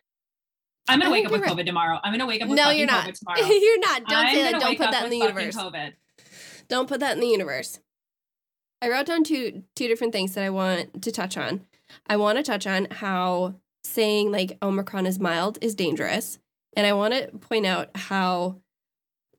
[0.88, 1.53] I'm gonna wake up with right.
[1.53, 1.99] COVID tomorrow.
[2.03, 3.07] I'm gonna wake up with no, you're not.
[3.07, 3.40] COVID tomorrow.
[3.40, 4.05] you're not.
[4.07, 4.61] Don't I'm say that.
[4.61, 5.57] Don't put that in the universe.
[5.57, 5.92] COVID.
[6.68, 7.79] Don't put that in the universe.
[8.81, 11.66] I wrote down two two different things that I want to touch on.
[12.07, 16.38] I want to touch on how saying like Omicron is mild is dangerous,
[16.77, 18.61] and I want to point out how,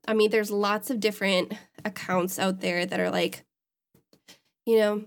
[0.08, 1.54] I mean, there's lots of different
[1.84, 3.44] accounts out there that are like,
[4.66, 5.06] you know,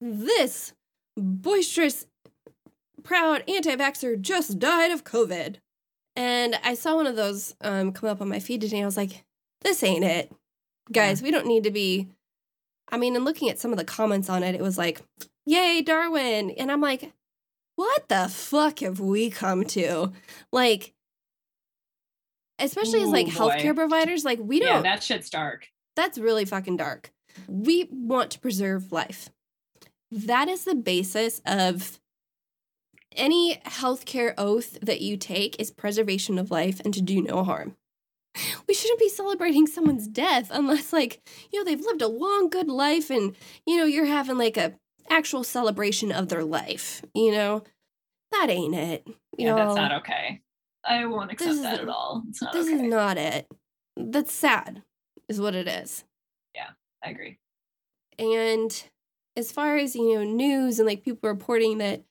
[0.00, 0.72] this
[1.16, 2.06] boisterous,
[3.02, 5.56] proud anti-vaxxer just died of COVID.
[6.18, 8.82] And I saw one of those um, come up on my feed today.
[8.82, 9.24] I was like,
[9.62, 10.32] this ain't it.
[10.90, 12.08] Guys, we don't need to be.
[12.90, 15.00] I mean, and looking at some of the comments on it, it was like,
[15.46, 16.50] yay, Darwin.
[16.50, 17.12] And I'm like,
[17.76, 20.12] what the fuck have we come to?
[20.52, 20.92] Like,
[22.58, 23.32] especially Ooh, as like boy.
[23.32, 24.68] healthcare providers, like we don't.
[24.68, 25.68] Yeah, that shit's dark.
[25.94, 27.12] That's really fucking dark.
[27.46, 29.30] We want to preserve life.
[30.10, 32.00] That is the basis of
[33.16, 37.76] any healthcare oath that you take is preservation of life and to do no harm.
[38.68, 41.20] We shouldn't be celebrating someone's death unless like,
[41.52, 43.34] you know, they've lived a long good life and,
[43.66, 44.74] you know, you're having like a
[45.10, 47.64] actual celebration of their life, you know?
[48.30, 49.08] That ain't it.
[49.36, 49.56] Yeah, know?
[49.56, 50.40] that's not okay.
[50.84, 52.22] I won't accept this that is, at all.
[52.28, 52.58] This okay.
[52.58, 53.46] is not it.
[53.96, 54.82] That's sad,
[55.28, 56.04] is what it is.
[56.54, 56.68] Yeah,
[57.02, 57.38] I agree.
[58.18, 58.84] And
[59.36, 62.04] as far as, you know, news and like people reporting that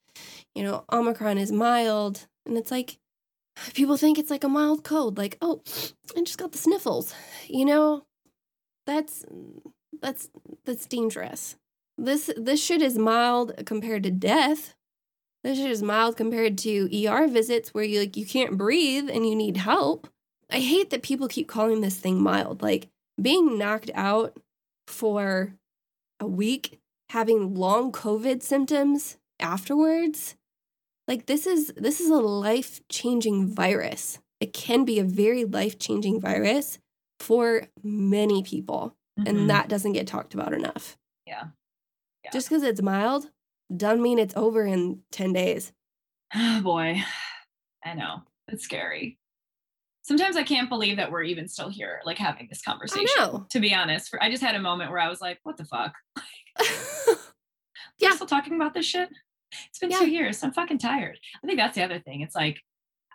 [0.57, 2.25] you know, Omicron is mild.
[2.47, 2.97] And it's like,
[3.75, 5.61] people think it's like a mild cold, like, oh,
[6.15, 7.13] I just got the sniffles.
[7.47, 8.05] You know,
[8.87, 9.23] that's
[10.01, 10.29] that's
[10.65, 11.57] that's dangerous.
[11.95, 14.73] This this shit is mild compared to death.
[15.43, 19.27] This shit is mild compared to ER visits where you like you can't breathe and
[19.27, 20.07] you need help.
[20.49, 22.63] I hate that people keep calling this thing mild.
[22.63, 22.87] Like
[23.21, 24.35] being knocked out
[24.87, 25.53] for
[26.19, 30.35] a week, having long COVID symptoms afterwards
[31.07, 34.19] like this is this is a life-changing virus.
[34.39, 36.79] It can be a very life-changing virus
[37.19, 38.95] for many people.
[39.19, 39.27] Mm-hmm.
[39.27, 40.97] And that doesn't get talked about enough.
[41.25, 41.45] Yeah.
[42.23, 42.31] yeah.
[42.31, 43.31] Just because it's mild
[43.75, 45.73] doesn't mean it's over in 10 days.
[46.35, 47.01] Oh boy.
[47.85, 48.21] I know.
[48.47, 49.17] It's scary.
[50.03, 53.45] Sometimes I can't believe that we're even still here, like having this conversation.
[53.49, 55.93] To be honest, I just had a moment where I was like, "What the fuck?"
[57.99, 59.09] yeah, still talking about this shit.
[59.69, 59.99] It's been yeah.
[59.99, 60.43] two years.
[60.43, 61.19] I'm fucking tired.
[61.43, 62.21] I think that's the other thing.
[62.21, 62.59] It's like,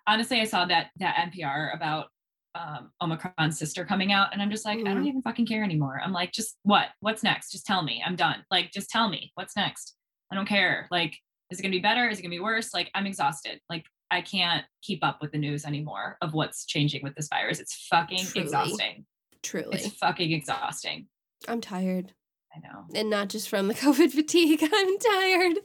[0.07, 2.07] honestly, I saw that that NPR about
[2.55, 4.83] um, Omicron's sister coming out, and I'm just like, mm.
[4.83, 5.09] I don't mm-hmm.
[5.09, 6.01] even fucking care anymore.
[6.03, 6.89] I'm like, just what?
[7.01, 7.51] What's next?
[7.51, 8.03] Just tell me.
[8.05, 8.45] I'm done.
[8.51, 9.95] Like, just tell me what's next.
[10.31, 10.87] I don't care.
[10.91, 11.17] Like,
[11.51, 12.09] is it gonna be better?
[12.09, 12.75] Is it gonna be worse?
[12.75, 13.61] Like, I'm exhausted.
[13.69, 17.61] Like, I can't keep up with the news anymore of what's changing with this virus.
[17.61, 18.45] It's fucking Truly.
[18.45, 19.07] exhausting.
[19.43, 21.09] Truly, it's fucking exhausting.
[21.49, 22.13] I'm tired.
[22.55, 24.63] I know, and not just from the COVID fatigue.
[24.63, 25.59] I'm tired.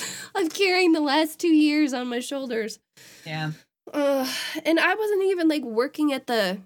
[0.34, 2.78] I'm carrying the last two years on my shoulders.
[3.24, 3.52] Yeah.
[3.92, 4.30] Uh,
[4.64, 6.60] and I wasn't even like working at the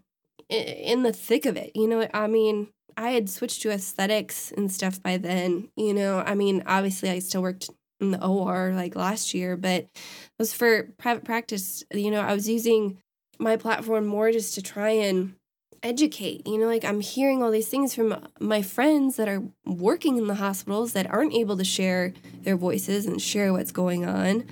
[0.49, 1.73] in the thick of it.
[1.75, 5.69] You know, I mean, I had switched to aesthetics and stuff by then.
[5.77, 7.71] You know, I mean, obviously, I still worked
[8.01, 9.91] in the OR like last year, but it
[10.39, 11.85] was for private practice.
[11.93, 12.99] You know, I was using
[13.39, 15.35] my platform more just to try and
[15.83, 16.47] educate.
[16.47, 20.27] You know, like I'm hearing all these things from my friends that are working in
[20.27, 22.13] the hospitals that aren't able to share
[22.43, 24.45] their voices and share what's going on.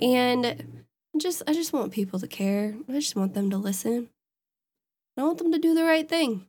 [0.00, 0.82] And
[1.18, 2.74] just I just want people to care.
[2.88, 4.08] I just want them to listen.
[5.16, 6.46] I want them to do the right thing.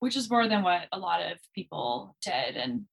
[0.00, 2.56] which is more than what a lot of people did.
[2.56, 2.84] And,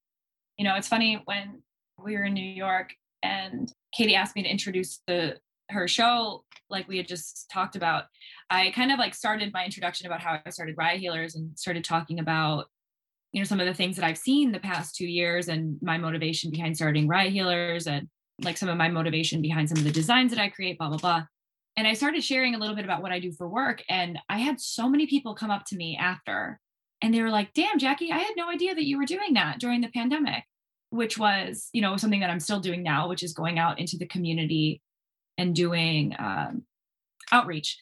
[0.57, 1.61] you know, it's funny when
[2.01, 5.37] we were in New York and Katie asked me to introduce the
[5.69, 8.05] her show, like we had just talked about.
[8.49, 11.83] I kind of like started my introduction about how I started Riot Healers and started
[11.83, 12.65] talking about,
[13.31, 15.97] you know, some of the things that I've seen the past two years and my
[15.97, 18.07] motivation behind starting Riot Healers and
[18.43, 20.97] like some of my motivation behind some of the designs that I create, blah, blah,
[20.97, 21.23] blah.
[21.77, 23.83] And I started sharing a little bit about what I do for work.
[23.87, 26.59] And I had so many people come up to me after
[27.01, 29.59] and they were like, damn, Jackie, I had no idea that you were doing that
[29.59, 30.43] during the pandemic,
[30.89, 33.97] which was, you know, something that I'm still doing now, which is going out into
[33.97, 34.81] the community
[35.41, 36.63] and doing um,
[37.31, 37.77] outreach.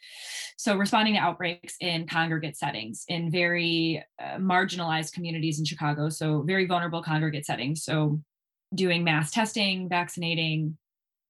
[0.58, 6.10] So, responding to outbreaks in congregate settings in very uh, marginalized communities in Chicago.
[6.10, 7.84] So, very vulnerable congregate settings.
[7.84, 8.22] So,
[8.74, 10.78] doing mass testing, vaccinating,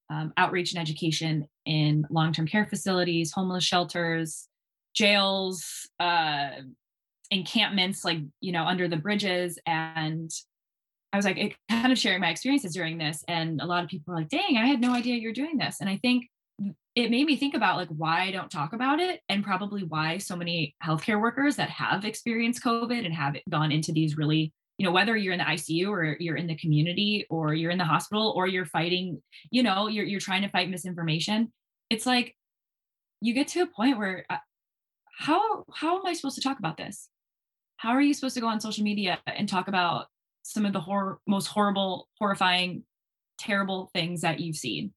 [0.09, 4.47] um, outreach and education in long term care facilities, homeless shelters,
[4.93, 6.49] jails, uh,
[7.31, 9.59] encampments, like, you know, under the bridges.
[9.67, 10.31] And
[11.11, 13.23] I was like, kind of sharing my experiences during this.
[13.27, 15.77] And a lot of people were like, dang, I had no idea you're doing this.
[15.81, 16.27] And I think
[16.95, 20.17] it made me think about like why I don't talk about it and probably why
[20.17, 24.85] so many healthcare workers that have experienced COVID and have gone into these really, you
[24.85, 27.85] know, whether you're in the ICU or you're in the community or you're in the
[27.85, 31.51] hospital or you're fighting, you know, you're, you're trying to fight misinformation.
[31.89, 32.35] It's like
[33.21, 34.37] you get to a point where uh,
[35.17, 37.09] how, how am I supposed to talk about this?
[37.77, 40.07] How are you supposed to go on social media and talk about
[40.43, 42.83] some of the hor- most horrible, horrifying,
[43.37, 44.93] terrible things that you've seen?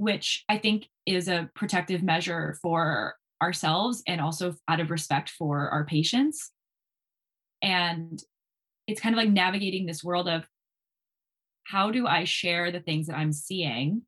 [0.00, 5.68] which I think is a protective measure for ourselves and also out of respect for
[5.68, 6.50] our patients.
[7.60, 8.18] And
[8.86, 10.44] it's kind of like navigating this world of
[11.64, 14.02] how do I share the things that I'm seeing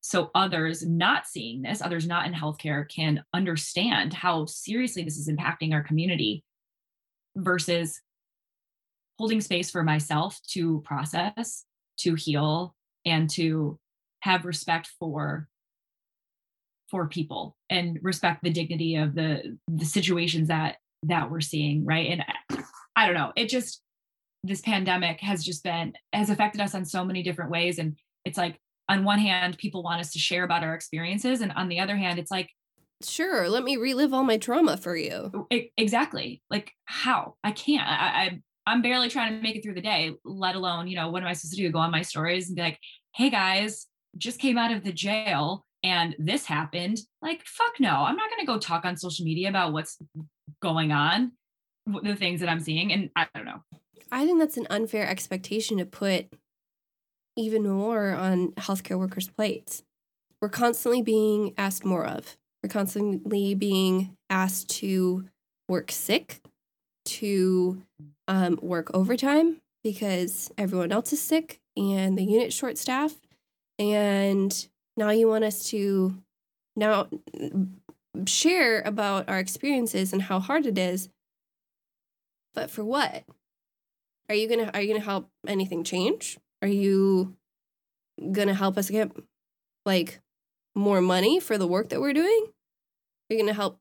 [0.00, 5.28] so others not seeing this, others not in healthcare, can understand how seriously this is
[5.30, 6.44] impacting our community
[7.36, 8.02] versus
[9.18, 11.64] holding space for myself to process,
[11.98, 13.78] to heal, and to
[14.20, 15.48] have respect for
[16.90, 22.10] for people and respect the dignity of the the situations that that we're seeing right?
[22.10, 22.64] And I,
[22.96, 23.82] I don't know it just
[24.42, 27.78] this pandemic has just been has affected us on so many different ways.
[27.78, 28.58] And it's like
[28.88, 31.96] on one hand people want us to share about our experiences and on the other
[31.96, 32.50] hand it's like
[33.00, 35.46] Sure, let me relive all my trauma for you.
[35.50, 37.36] it, exactly like how?
[37.44, 40.86] I can't I, I i'm barely trying to make it through the day let alone
[40.86, 41.70] you know what am i supposed to do?
[41.70, 42.78] Go on my stories and be like
[43.14, 46.98] hey guys just came out of the jail and this happened.
[47.22, 47.90] Like fuck no.
[47.90, 49.96] I'm not going to go talk on social media about what's
[50.60, 51.32] going on
[52.02, 53.62] the things that i'm seeing and i don't know.
[54.10, 56.26] I think that's an unfair expectation to put
[57.36, 59.82] even more on healthcare workers' plates.
[60.40, 62.36] We're constantly being asked more of.
[62.62, 65.26] We're constantly being asked to
[65.68, 66.40] work sick,
[67.08, 67.82] to
[68.26, 73.26] um, work overtime because everyone else is sick and the unit's short staffed.
[73.78, 76.16] And now you want us to
[76.76, 77.08] now
[78.26, 81.08] share about our experiences and how hard it is.
[82.54, 83.24] But for what?
[84.28, 86.38] Are you gonna are you gonna help anything change?
[86.60, 87.36] Are you
[88.32, 89.10] gonna help us get
[89.86, 90.20] like
[90.74, 92.46] more money for the work that we're doing?
[93.30, 93.78] Are you gonna help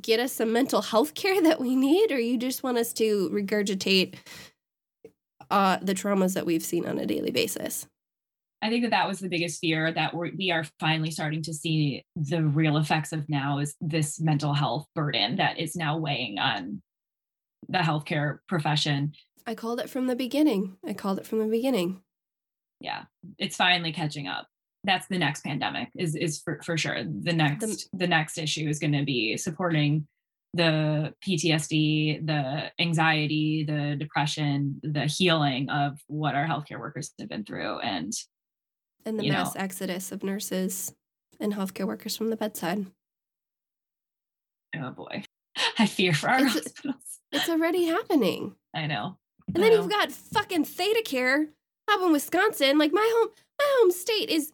[0.00, 3.28] get us some mental health care that we need, or you just want us to
[3.30, 4.16] regurgitate
[5.50, 7.86] uh, the traumas that we've seen on a daily basis?
[8.62, 11.54] i think that that was the biggest fear that we're, we are finally starting to
[11.54, 16.38] see the real effects of now is this mental health burden that is now weighing
[16.38, 16.82] on
[17.68, 19.12] the healthcare profession
[19.46, 20.76] I called it from the beginning.
[20.86, 22.02] I called it from the beginning.
[22.80, 23.04] yeah
[23.38, 24.46] it's finally catching up
[24.84, 28.78] that's the next pandemic is is for, for sure the next the next issue is
[28.78, 30.06] going to be supporting
[30.54, 37.44] the ptsd the anxiety the depression the healing of what our healthcare workers have been
[37.44, 38.12] through and
[39.04, 39.60] And the mass know.
[39.60, 40.94] exodus of nurses
[41.40, 42.86] and healthcare workers from the bedside.
[44.76, 45.22] oh boy
[45.78, 48.54] i fear for our It's- hospitals It's already happening.
[48.74, 49.18] i know
[49.54, 51.48] And then I you've got fucking ThedaCare
[51.90, 52.76] up in Wisconsin.
[52.78, 54.52] Like my home, my home state is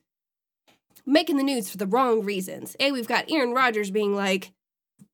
[1.07, 2.77] making the news for the wrong reasons.
[2.81, 4.53] A, we've got Aaron Rodgers being like,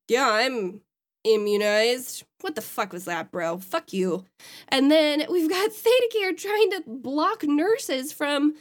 [0.07, 0.81] "Yeah, I'm
[1.23, 3.59] immunized." What the fuck was that, bro?
[3.59, 4.25] Fuck you.
[4.69, 8.55] And then we've got ThedaCare trying to block nurses from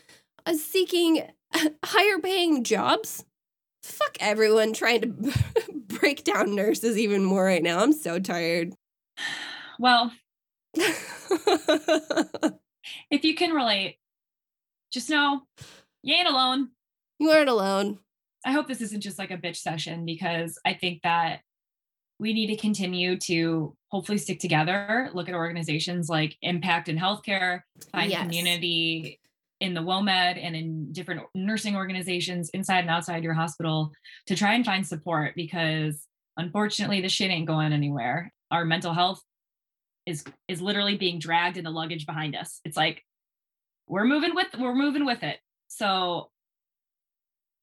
[0.47, 1.22] uh, seeking
[1.85, 3.24] higher paying jobs.
[3.83, 5.33] Fuck everyone trying to
[5.87, 7.81] break down nurses even more right now.
[7.81, 8.74] I'm so tired.
[9.78, 10.12] well
[13.11, 13.99] if you can relate
[14.93, 15.43] just know
[16.03, 16.68] you ain't alone
[17.20, 17.98] you aren't alone.
[18.44, 21.40] I hope this isn't just like a bitch session because I think that
[22.18, 27.60] we need to continue to hopefully stick together, look at organizations like Impact in Healthcare,
[27.92, 28.22] find Yes.
[28.22, 29.20] community
[29.60, 33.92] in the WOMED and in different nursing organizations inside and outside your hospital
[34.26, 36.06] to try and find support because
[36.38, 38.32] unfortunately the shit ain't going anywhere.
[38.50, 39.22] Our mental health
[40.06, 42.60] is is literally being dragged in the luggage behind us.
[42.64, 43.04] It's like
[43.86, 45.38] we're moving with we're moving with it.
[45.68, 46.30] So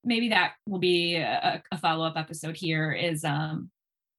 [0.03, 3.69] maybe that will be a, a follow-up episode here is um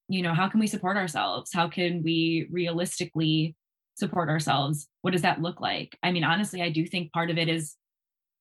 [0.08, 3.54] you know how can we support ourselves how can we realistically
[3.94, 7.38] support ourselves what does that look like i mean honestly i do think part of
[7.38, 7.76] it is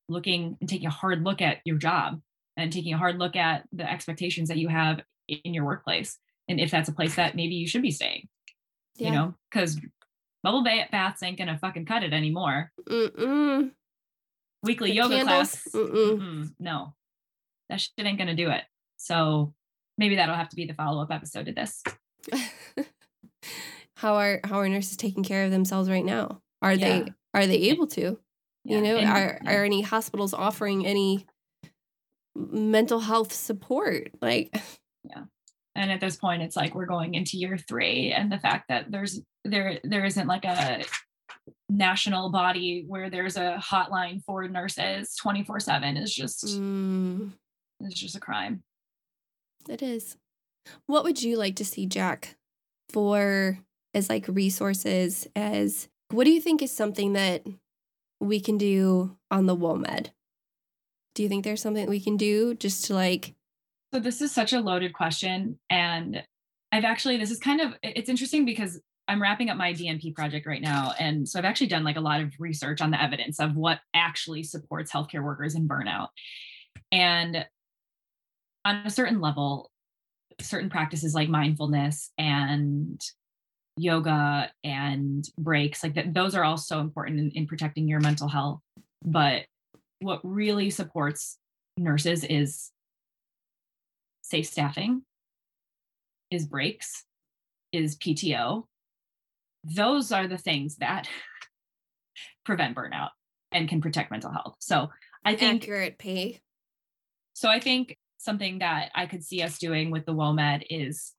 [0.09, 2.19] looking and taking a hard look at your job
[2.55, 6.17] and taking a hard look at the expectations that you have in your workplace
[6.47, 8.27] and if that's a place that maybe you should be staying
[8.95, 9.07] Yeah.
[9.09, 9.79] you know because
[10.43, 13.71] bubble ba- baths ain't gonna fucking cut it anymore Mm-mm.
[14.63, 15.51] weekly The yoga candles?
[15.51, 16.17] class Mm-mm.
[16.19, 16.93] Mm-mm, no
[17.69, 18.63] that shit ain't gonna do it
[18.97, 19.53] so
[19.97, 21.83] maybe that'll have to be the follow-up episode to this
[23.97, 26.41] how are how are nurses taking care of themselves right now?
[26.61, 26.99] Are Yeah.
[27.03, 28.19] they are they able to?
[28.63, 29.55] Yeah, You know, and- are yeah.
[29.57, 31.25] are any hospitals offering any
[32.35, 34.11] mental health support?
[34.21, 34.53] Like,
[35.03, 35.23] yeah.
[35.75, 38.91] and at this point it's like we're going into year three and the fact that
[38.91, 40.83] there's there there isn't like a
[41.69, 47.31] national body where there's a hotline for nurses 24 7 is just mm,
[47.81, 48.63] is just a crime
[49.69, 50.17] it is.
[50.85, 52.35] What would you like to see, Jack,
[52.89, 53.59] for
[53.93, 55.27] as like resources?
[55.35, 57.45] As what do you think is something that
[58.19, 60.09] we can do on the WOMED?
[61.15, 63.33] Do you think there's something we can do just to like?
[63.93, 65.57] So this is such a loaded question.
[65.69, 66.23] And
[66.71, 70.45] I've actually, this is kind of, it's interesting because I'm wrapping up my DNP project
[70.45, 70.93] right now.
[70.99, 73.79] And so I've actually done like a lot of research on the evidence of what
[73.93, 76.09] actually supports healthcare workers in burnout.
[76.91, 77.45] And
[78.67, 79.71] on a certain level,
[80.41, 83.01] certain practices like mindfulness and
[83.77, 88.27] yoga and breaks, like that, those are all so important in, in protecting your mental
[88.27, 88.59] health.
[89.05, 89.43] But
[89.99, 91.37] what really supports
[91.77, 92.71] nurses is
[94.21, 95.03] safe staffing,
[96.29, 97.05] is breaks,
[97.71, 98.65] is PTO.
[99.63, 101.07] Those are the things that
[102.45, 103.11] prevent burnout
[103.53, 104.55] and can protect mental health.
[104.59, 104.89] So
[105.23, 106.41] I think accurate pay.
[107.33, 111.13] so I think something that I could see us doing with the WOMED is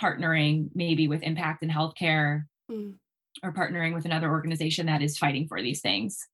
[0.00, 2.94] partnering maybe with Impact in Healthcare Mm.
[3.42, 6.26] or partnering with another organization that is fighting for these things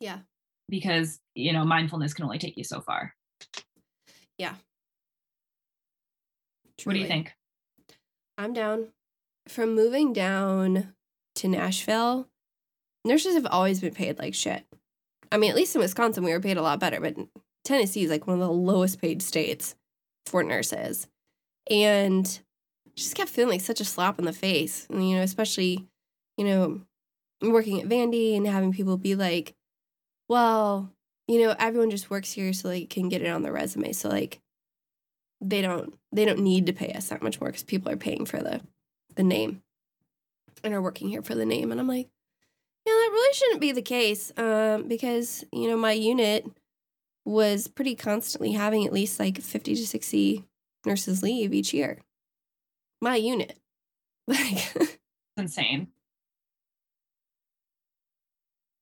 [0.00, 0.20] Yeah.
[0.68, 3.14] because you know mindfulness can only take you so far.
[4.38, 4.54] Yeah.
[6.84, 7.32] What do you think?
[8.38, 8.88] I'm down.
[9.48, 10.94] From moving down
[11.36, 12.28] to Nashville,
[13.04, 14.64] nurses have always been paid like shit.
[15.30, 17.14] I mean, at least in Wisconsin, we were paid a lot better, but
[17.64, 19.74] Tennessee is like one of the lowest paid states
[20.26, 21.06] for nurses.
[21.70, 22.40] And
[22.96, 24.86] just kept feeling like such a slap in the face.
[24.90, 25.86] And, you know, especially,
[26.36, 26.80] you know,
[27.42, 29.54] working at Vandy and having people be like,
[30.28, 30.90] well,
[31.28, 33.92] you know, everyone just works here so they can get it on their resume.
[33.92, 34.40] So like
[35.40, 38.24] they don't they don't need to pay us that much more because people are paying
[38.24, 38.60] for the
[39.16, 39.62] the name
[40.62, 41.70] and are working here for the name.
[41.72, 42.08] And I'm like,
[42.86, 46.46] yeah, that really shouldn't be the case um, because you know my unit
[47.24, 50.44] was pretty constantly having at least like 50 to 60
[50.84, 51.98] nurses leave each year.
[53.00, 53.58] My unit,
[54.26, 54.74] like.
[54.76, 54.98] It's
[55.36, 55.88] insane.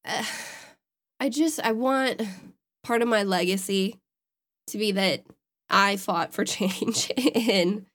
[0.04, 0.24] uh,
[1.22, 2.22] I just I want
[2.82, 3.98] part of my legacy
[4.68, 5.22] to be that
[5.68, 7.86] I fought for change in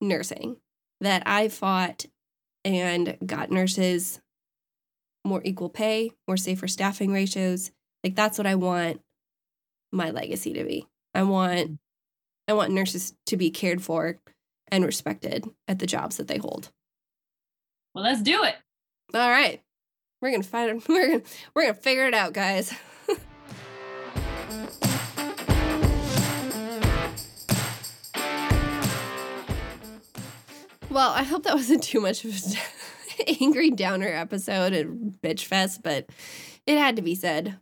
[0.00, 0.56] nursing.
[1.00, 2.06] That I fought
[2.64, 4.20] and got nurses
[5.24, 7.72] more equal pay, more safer staffing ratios.
[8.04, 9.00] Like that's what I want
[9.92, 10.86] my legacy to be.
[11.14, 11.78] I want mm.
[12.48, 14.18] I want nurses to be cared for
[14.68, 16.70] and respected at the jobs that they hold.
[17.94, 18.56] Well, let's do it.
[19.14, 19.62] All right.
[20.20, 21.22] We're gonna find we're gonna
[21.54, 22.72] we're gonna figure it out, guys.
[30.90, 32.40] well, I hope that wasn't too much of an
[33.40, 36.08] angry downer episode and bitch fest, but
[36.66, 37.58] it had to be said.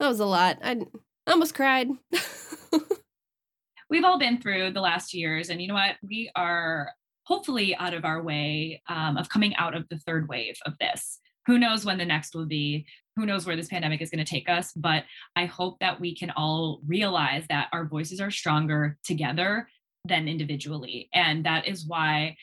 [0.00, 0.58] That was a lot.
[0.64, 0.80] I
[1.26, 1.88] almost cried.
[3.90, 5.96] We've all been through the last years, and you know what?
[6.02, 6.90] We are
[7.24, 11.18] hopefully out of our way um, of coming out of the third wave of this.
[11.46, 12.86] Who knows when the next will be?
[13.16, 14.72] Who knows where this pandemic is going to take us?
[14.74, 15.04] But
[15.36, 19.68] I hope that we can all realize that our voices are stronger together
[20.04, 21.08] than individually.
[21.12, 22.36] And that is why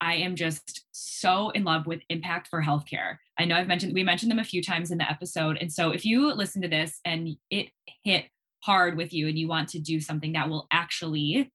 [0.00, 3.16] I am just so in love with Impact for Healthcare.
[3.38, 5.58] I know I've mentioned, we mentioned them a few times in the episode.
[5.60, 7.68] And so if you listen to this and it
[8.04, 8.26] hit
[8.62, 11.50] hard with you and you want to do something that will actually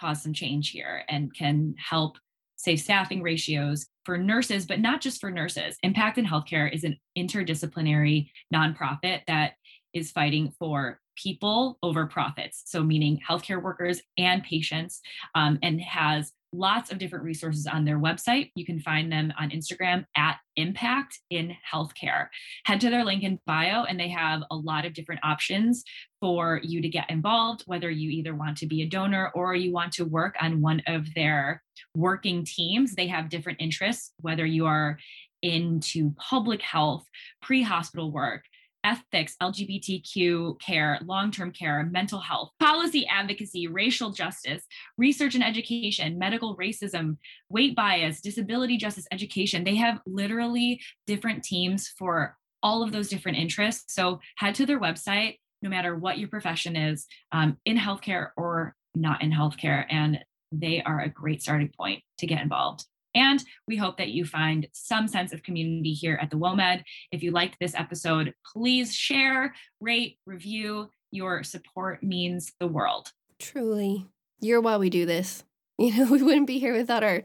[0.00, 2.18] cause some change here and can help
[2.56, 5.76] save staffing ratios for nurses, but not just for nurses.
[5.82, 9.52] Impact in Healthcare is an interdisciplinary nonprofit that
[9.92, 12.62] is fighting for people over profits.
[12.66, 15.00] So, meaning healthcare workers and patients,
[15.34, 18.50] um, and has lots of different resources on their website.
[18.54, 22.28] You can find them on Instagram at Impact in Healthcare.
[22.64, 25.84] Head to their link in bio, and they have a lot of different options
[26.20, 29.72] for you to get involved, whether you either want to be a donor or you
[29.72, 31.62] want to work on one of their
[31.94, 32.94] working teams.
[32.94, 34.98] They have different interests, whether you are
[35.42, 37.04] into public health,
[37.42, 38.44] pre hospital work,
[38.86, 44.62] ethics, LGBTQ care, long term care, mental health, policy advocacy, racial justice,
[44.96, 47.16] research and education, medical racism,
[47.50, 49.64] weight bias, disability justice education.
[49.64, 53.92] They have literally different teams for all of those different interests.
[53.92, 58.74] So head to their website, no matter what your profession is, um, in healthcare or
[58.94, 59.84] not in healthcare.
[59.90, 60.20] And
[60.52, 62.84] they are a great starting point to get involved.
[63.16, 66.82] And we hope that you find some sense of community here at the WOMED.
[67.10, 70.90] If you liked this episode, please share, rate, review.
[71.10, 73.10] Your support means the world.
[73.38, 74.06] Truly.
[74.40, 75.42] You're why we do this.
[75.78, 77.22] You know, we wouldn't be here without our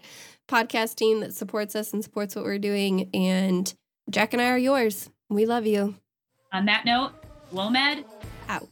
[0.49, 3.09] podcast team that supports us and supports what we're doing.
[3.13, 3.73] And
[4.09, 5.09] Jack and I are yours.
[5.29, 5.95] We love you.
[6.51, 7.13] On that note,
[7.53, 8.03] WOMED
[8.49, 8.67] out.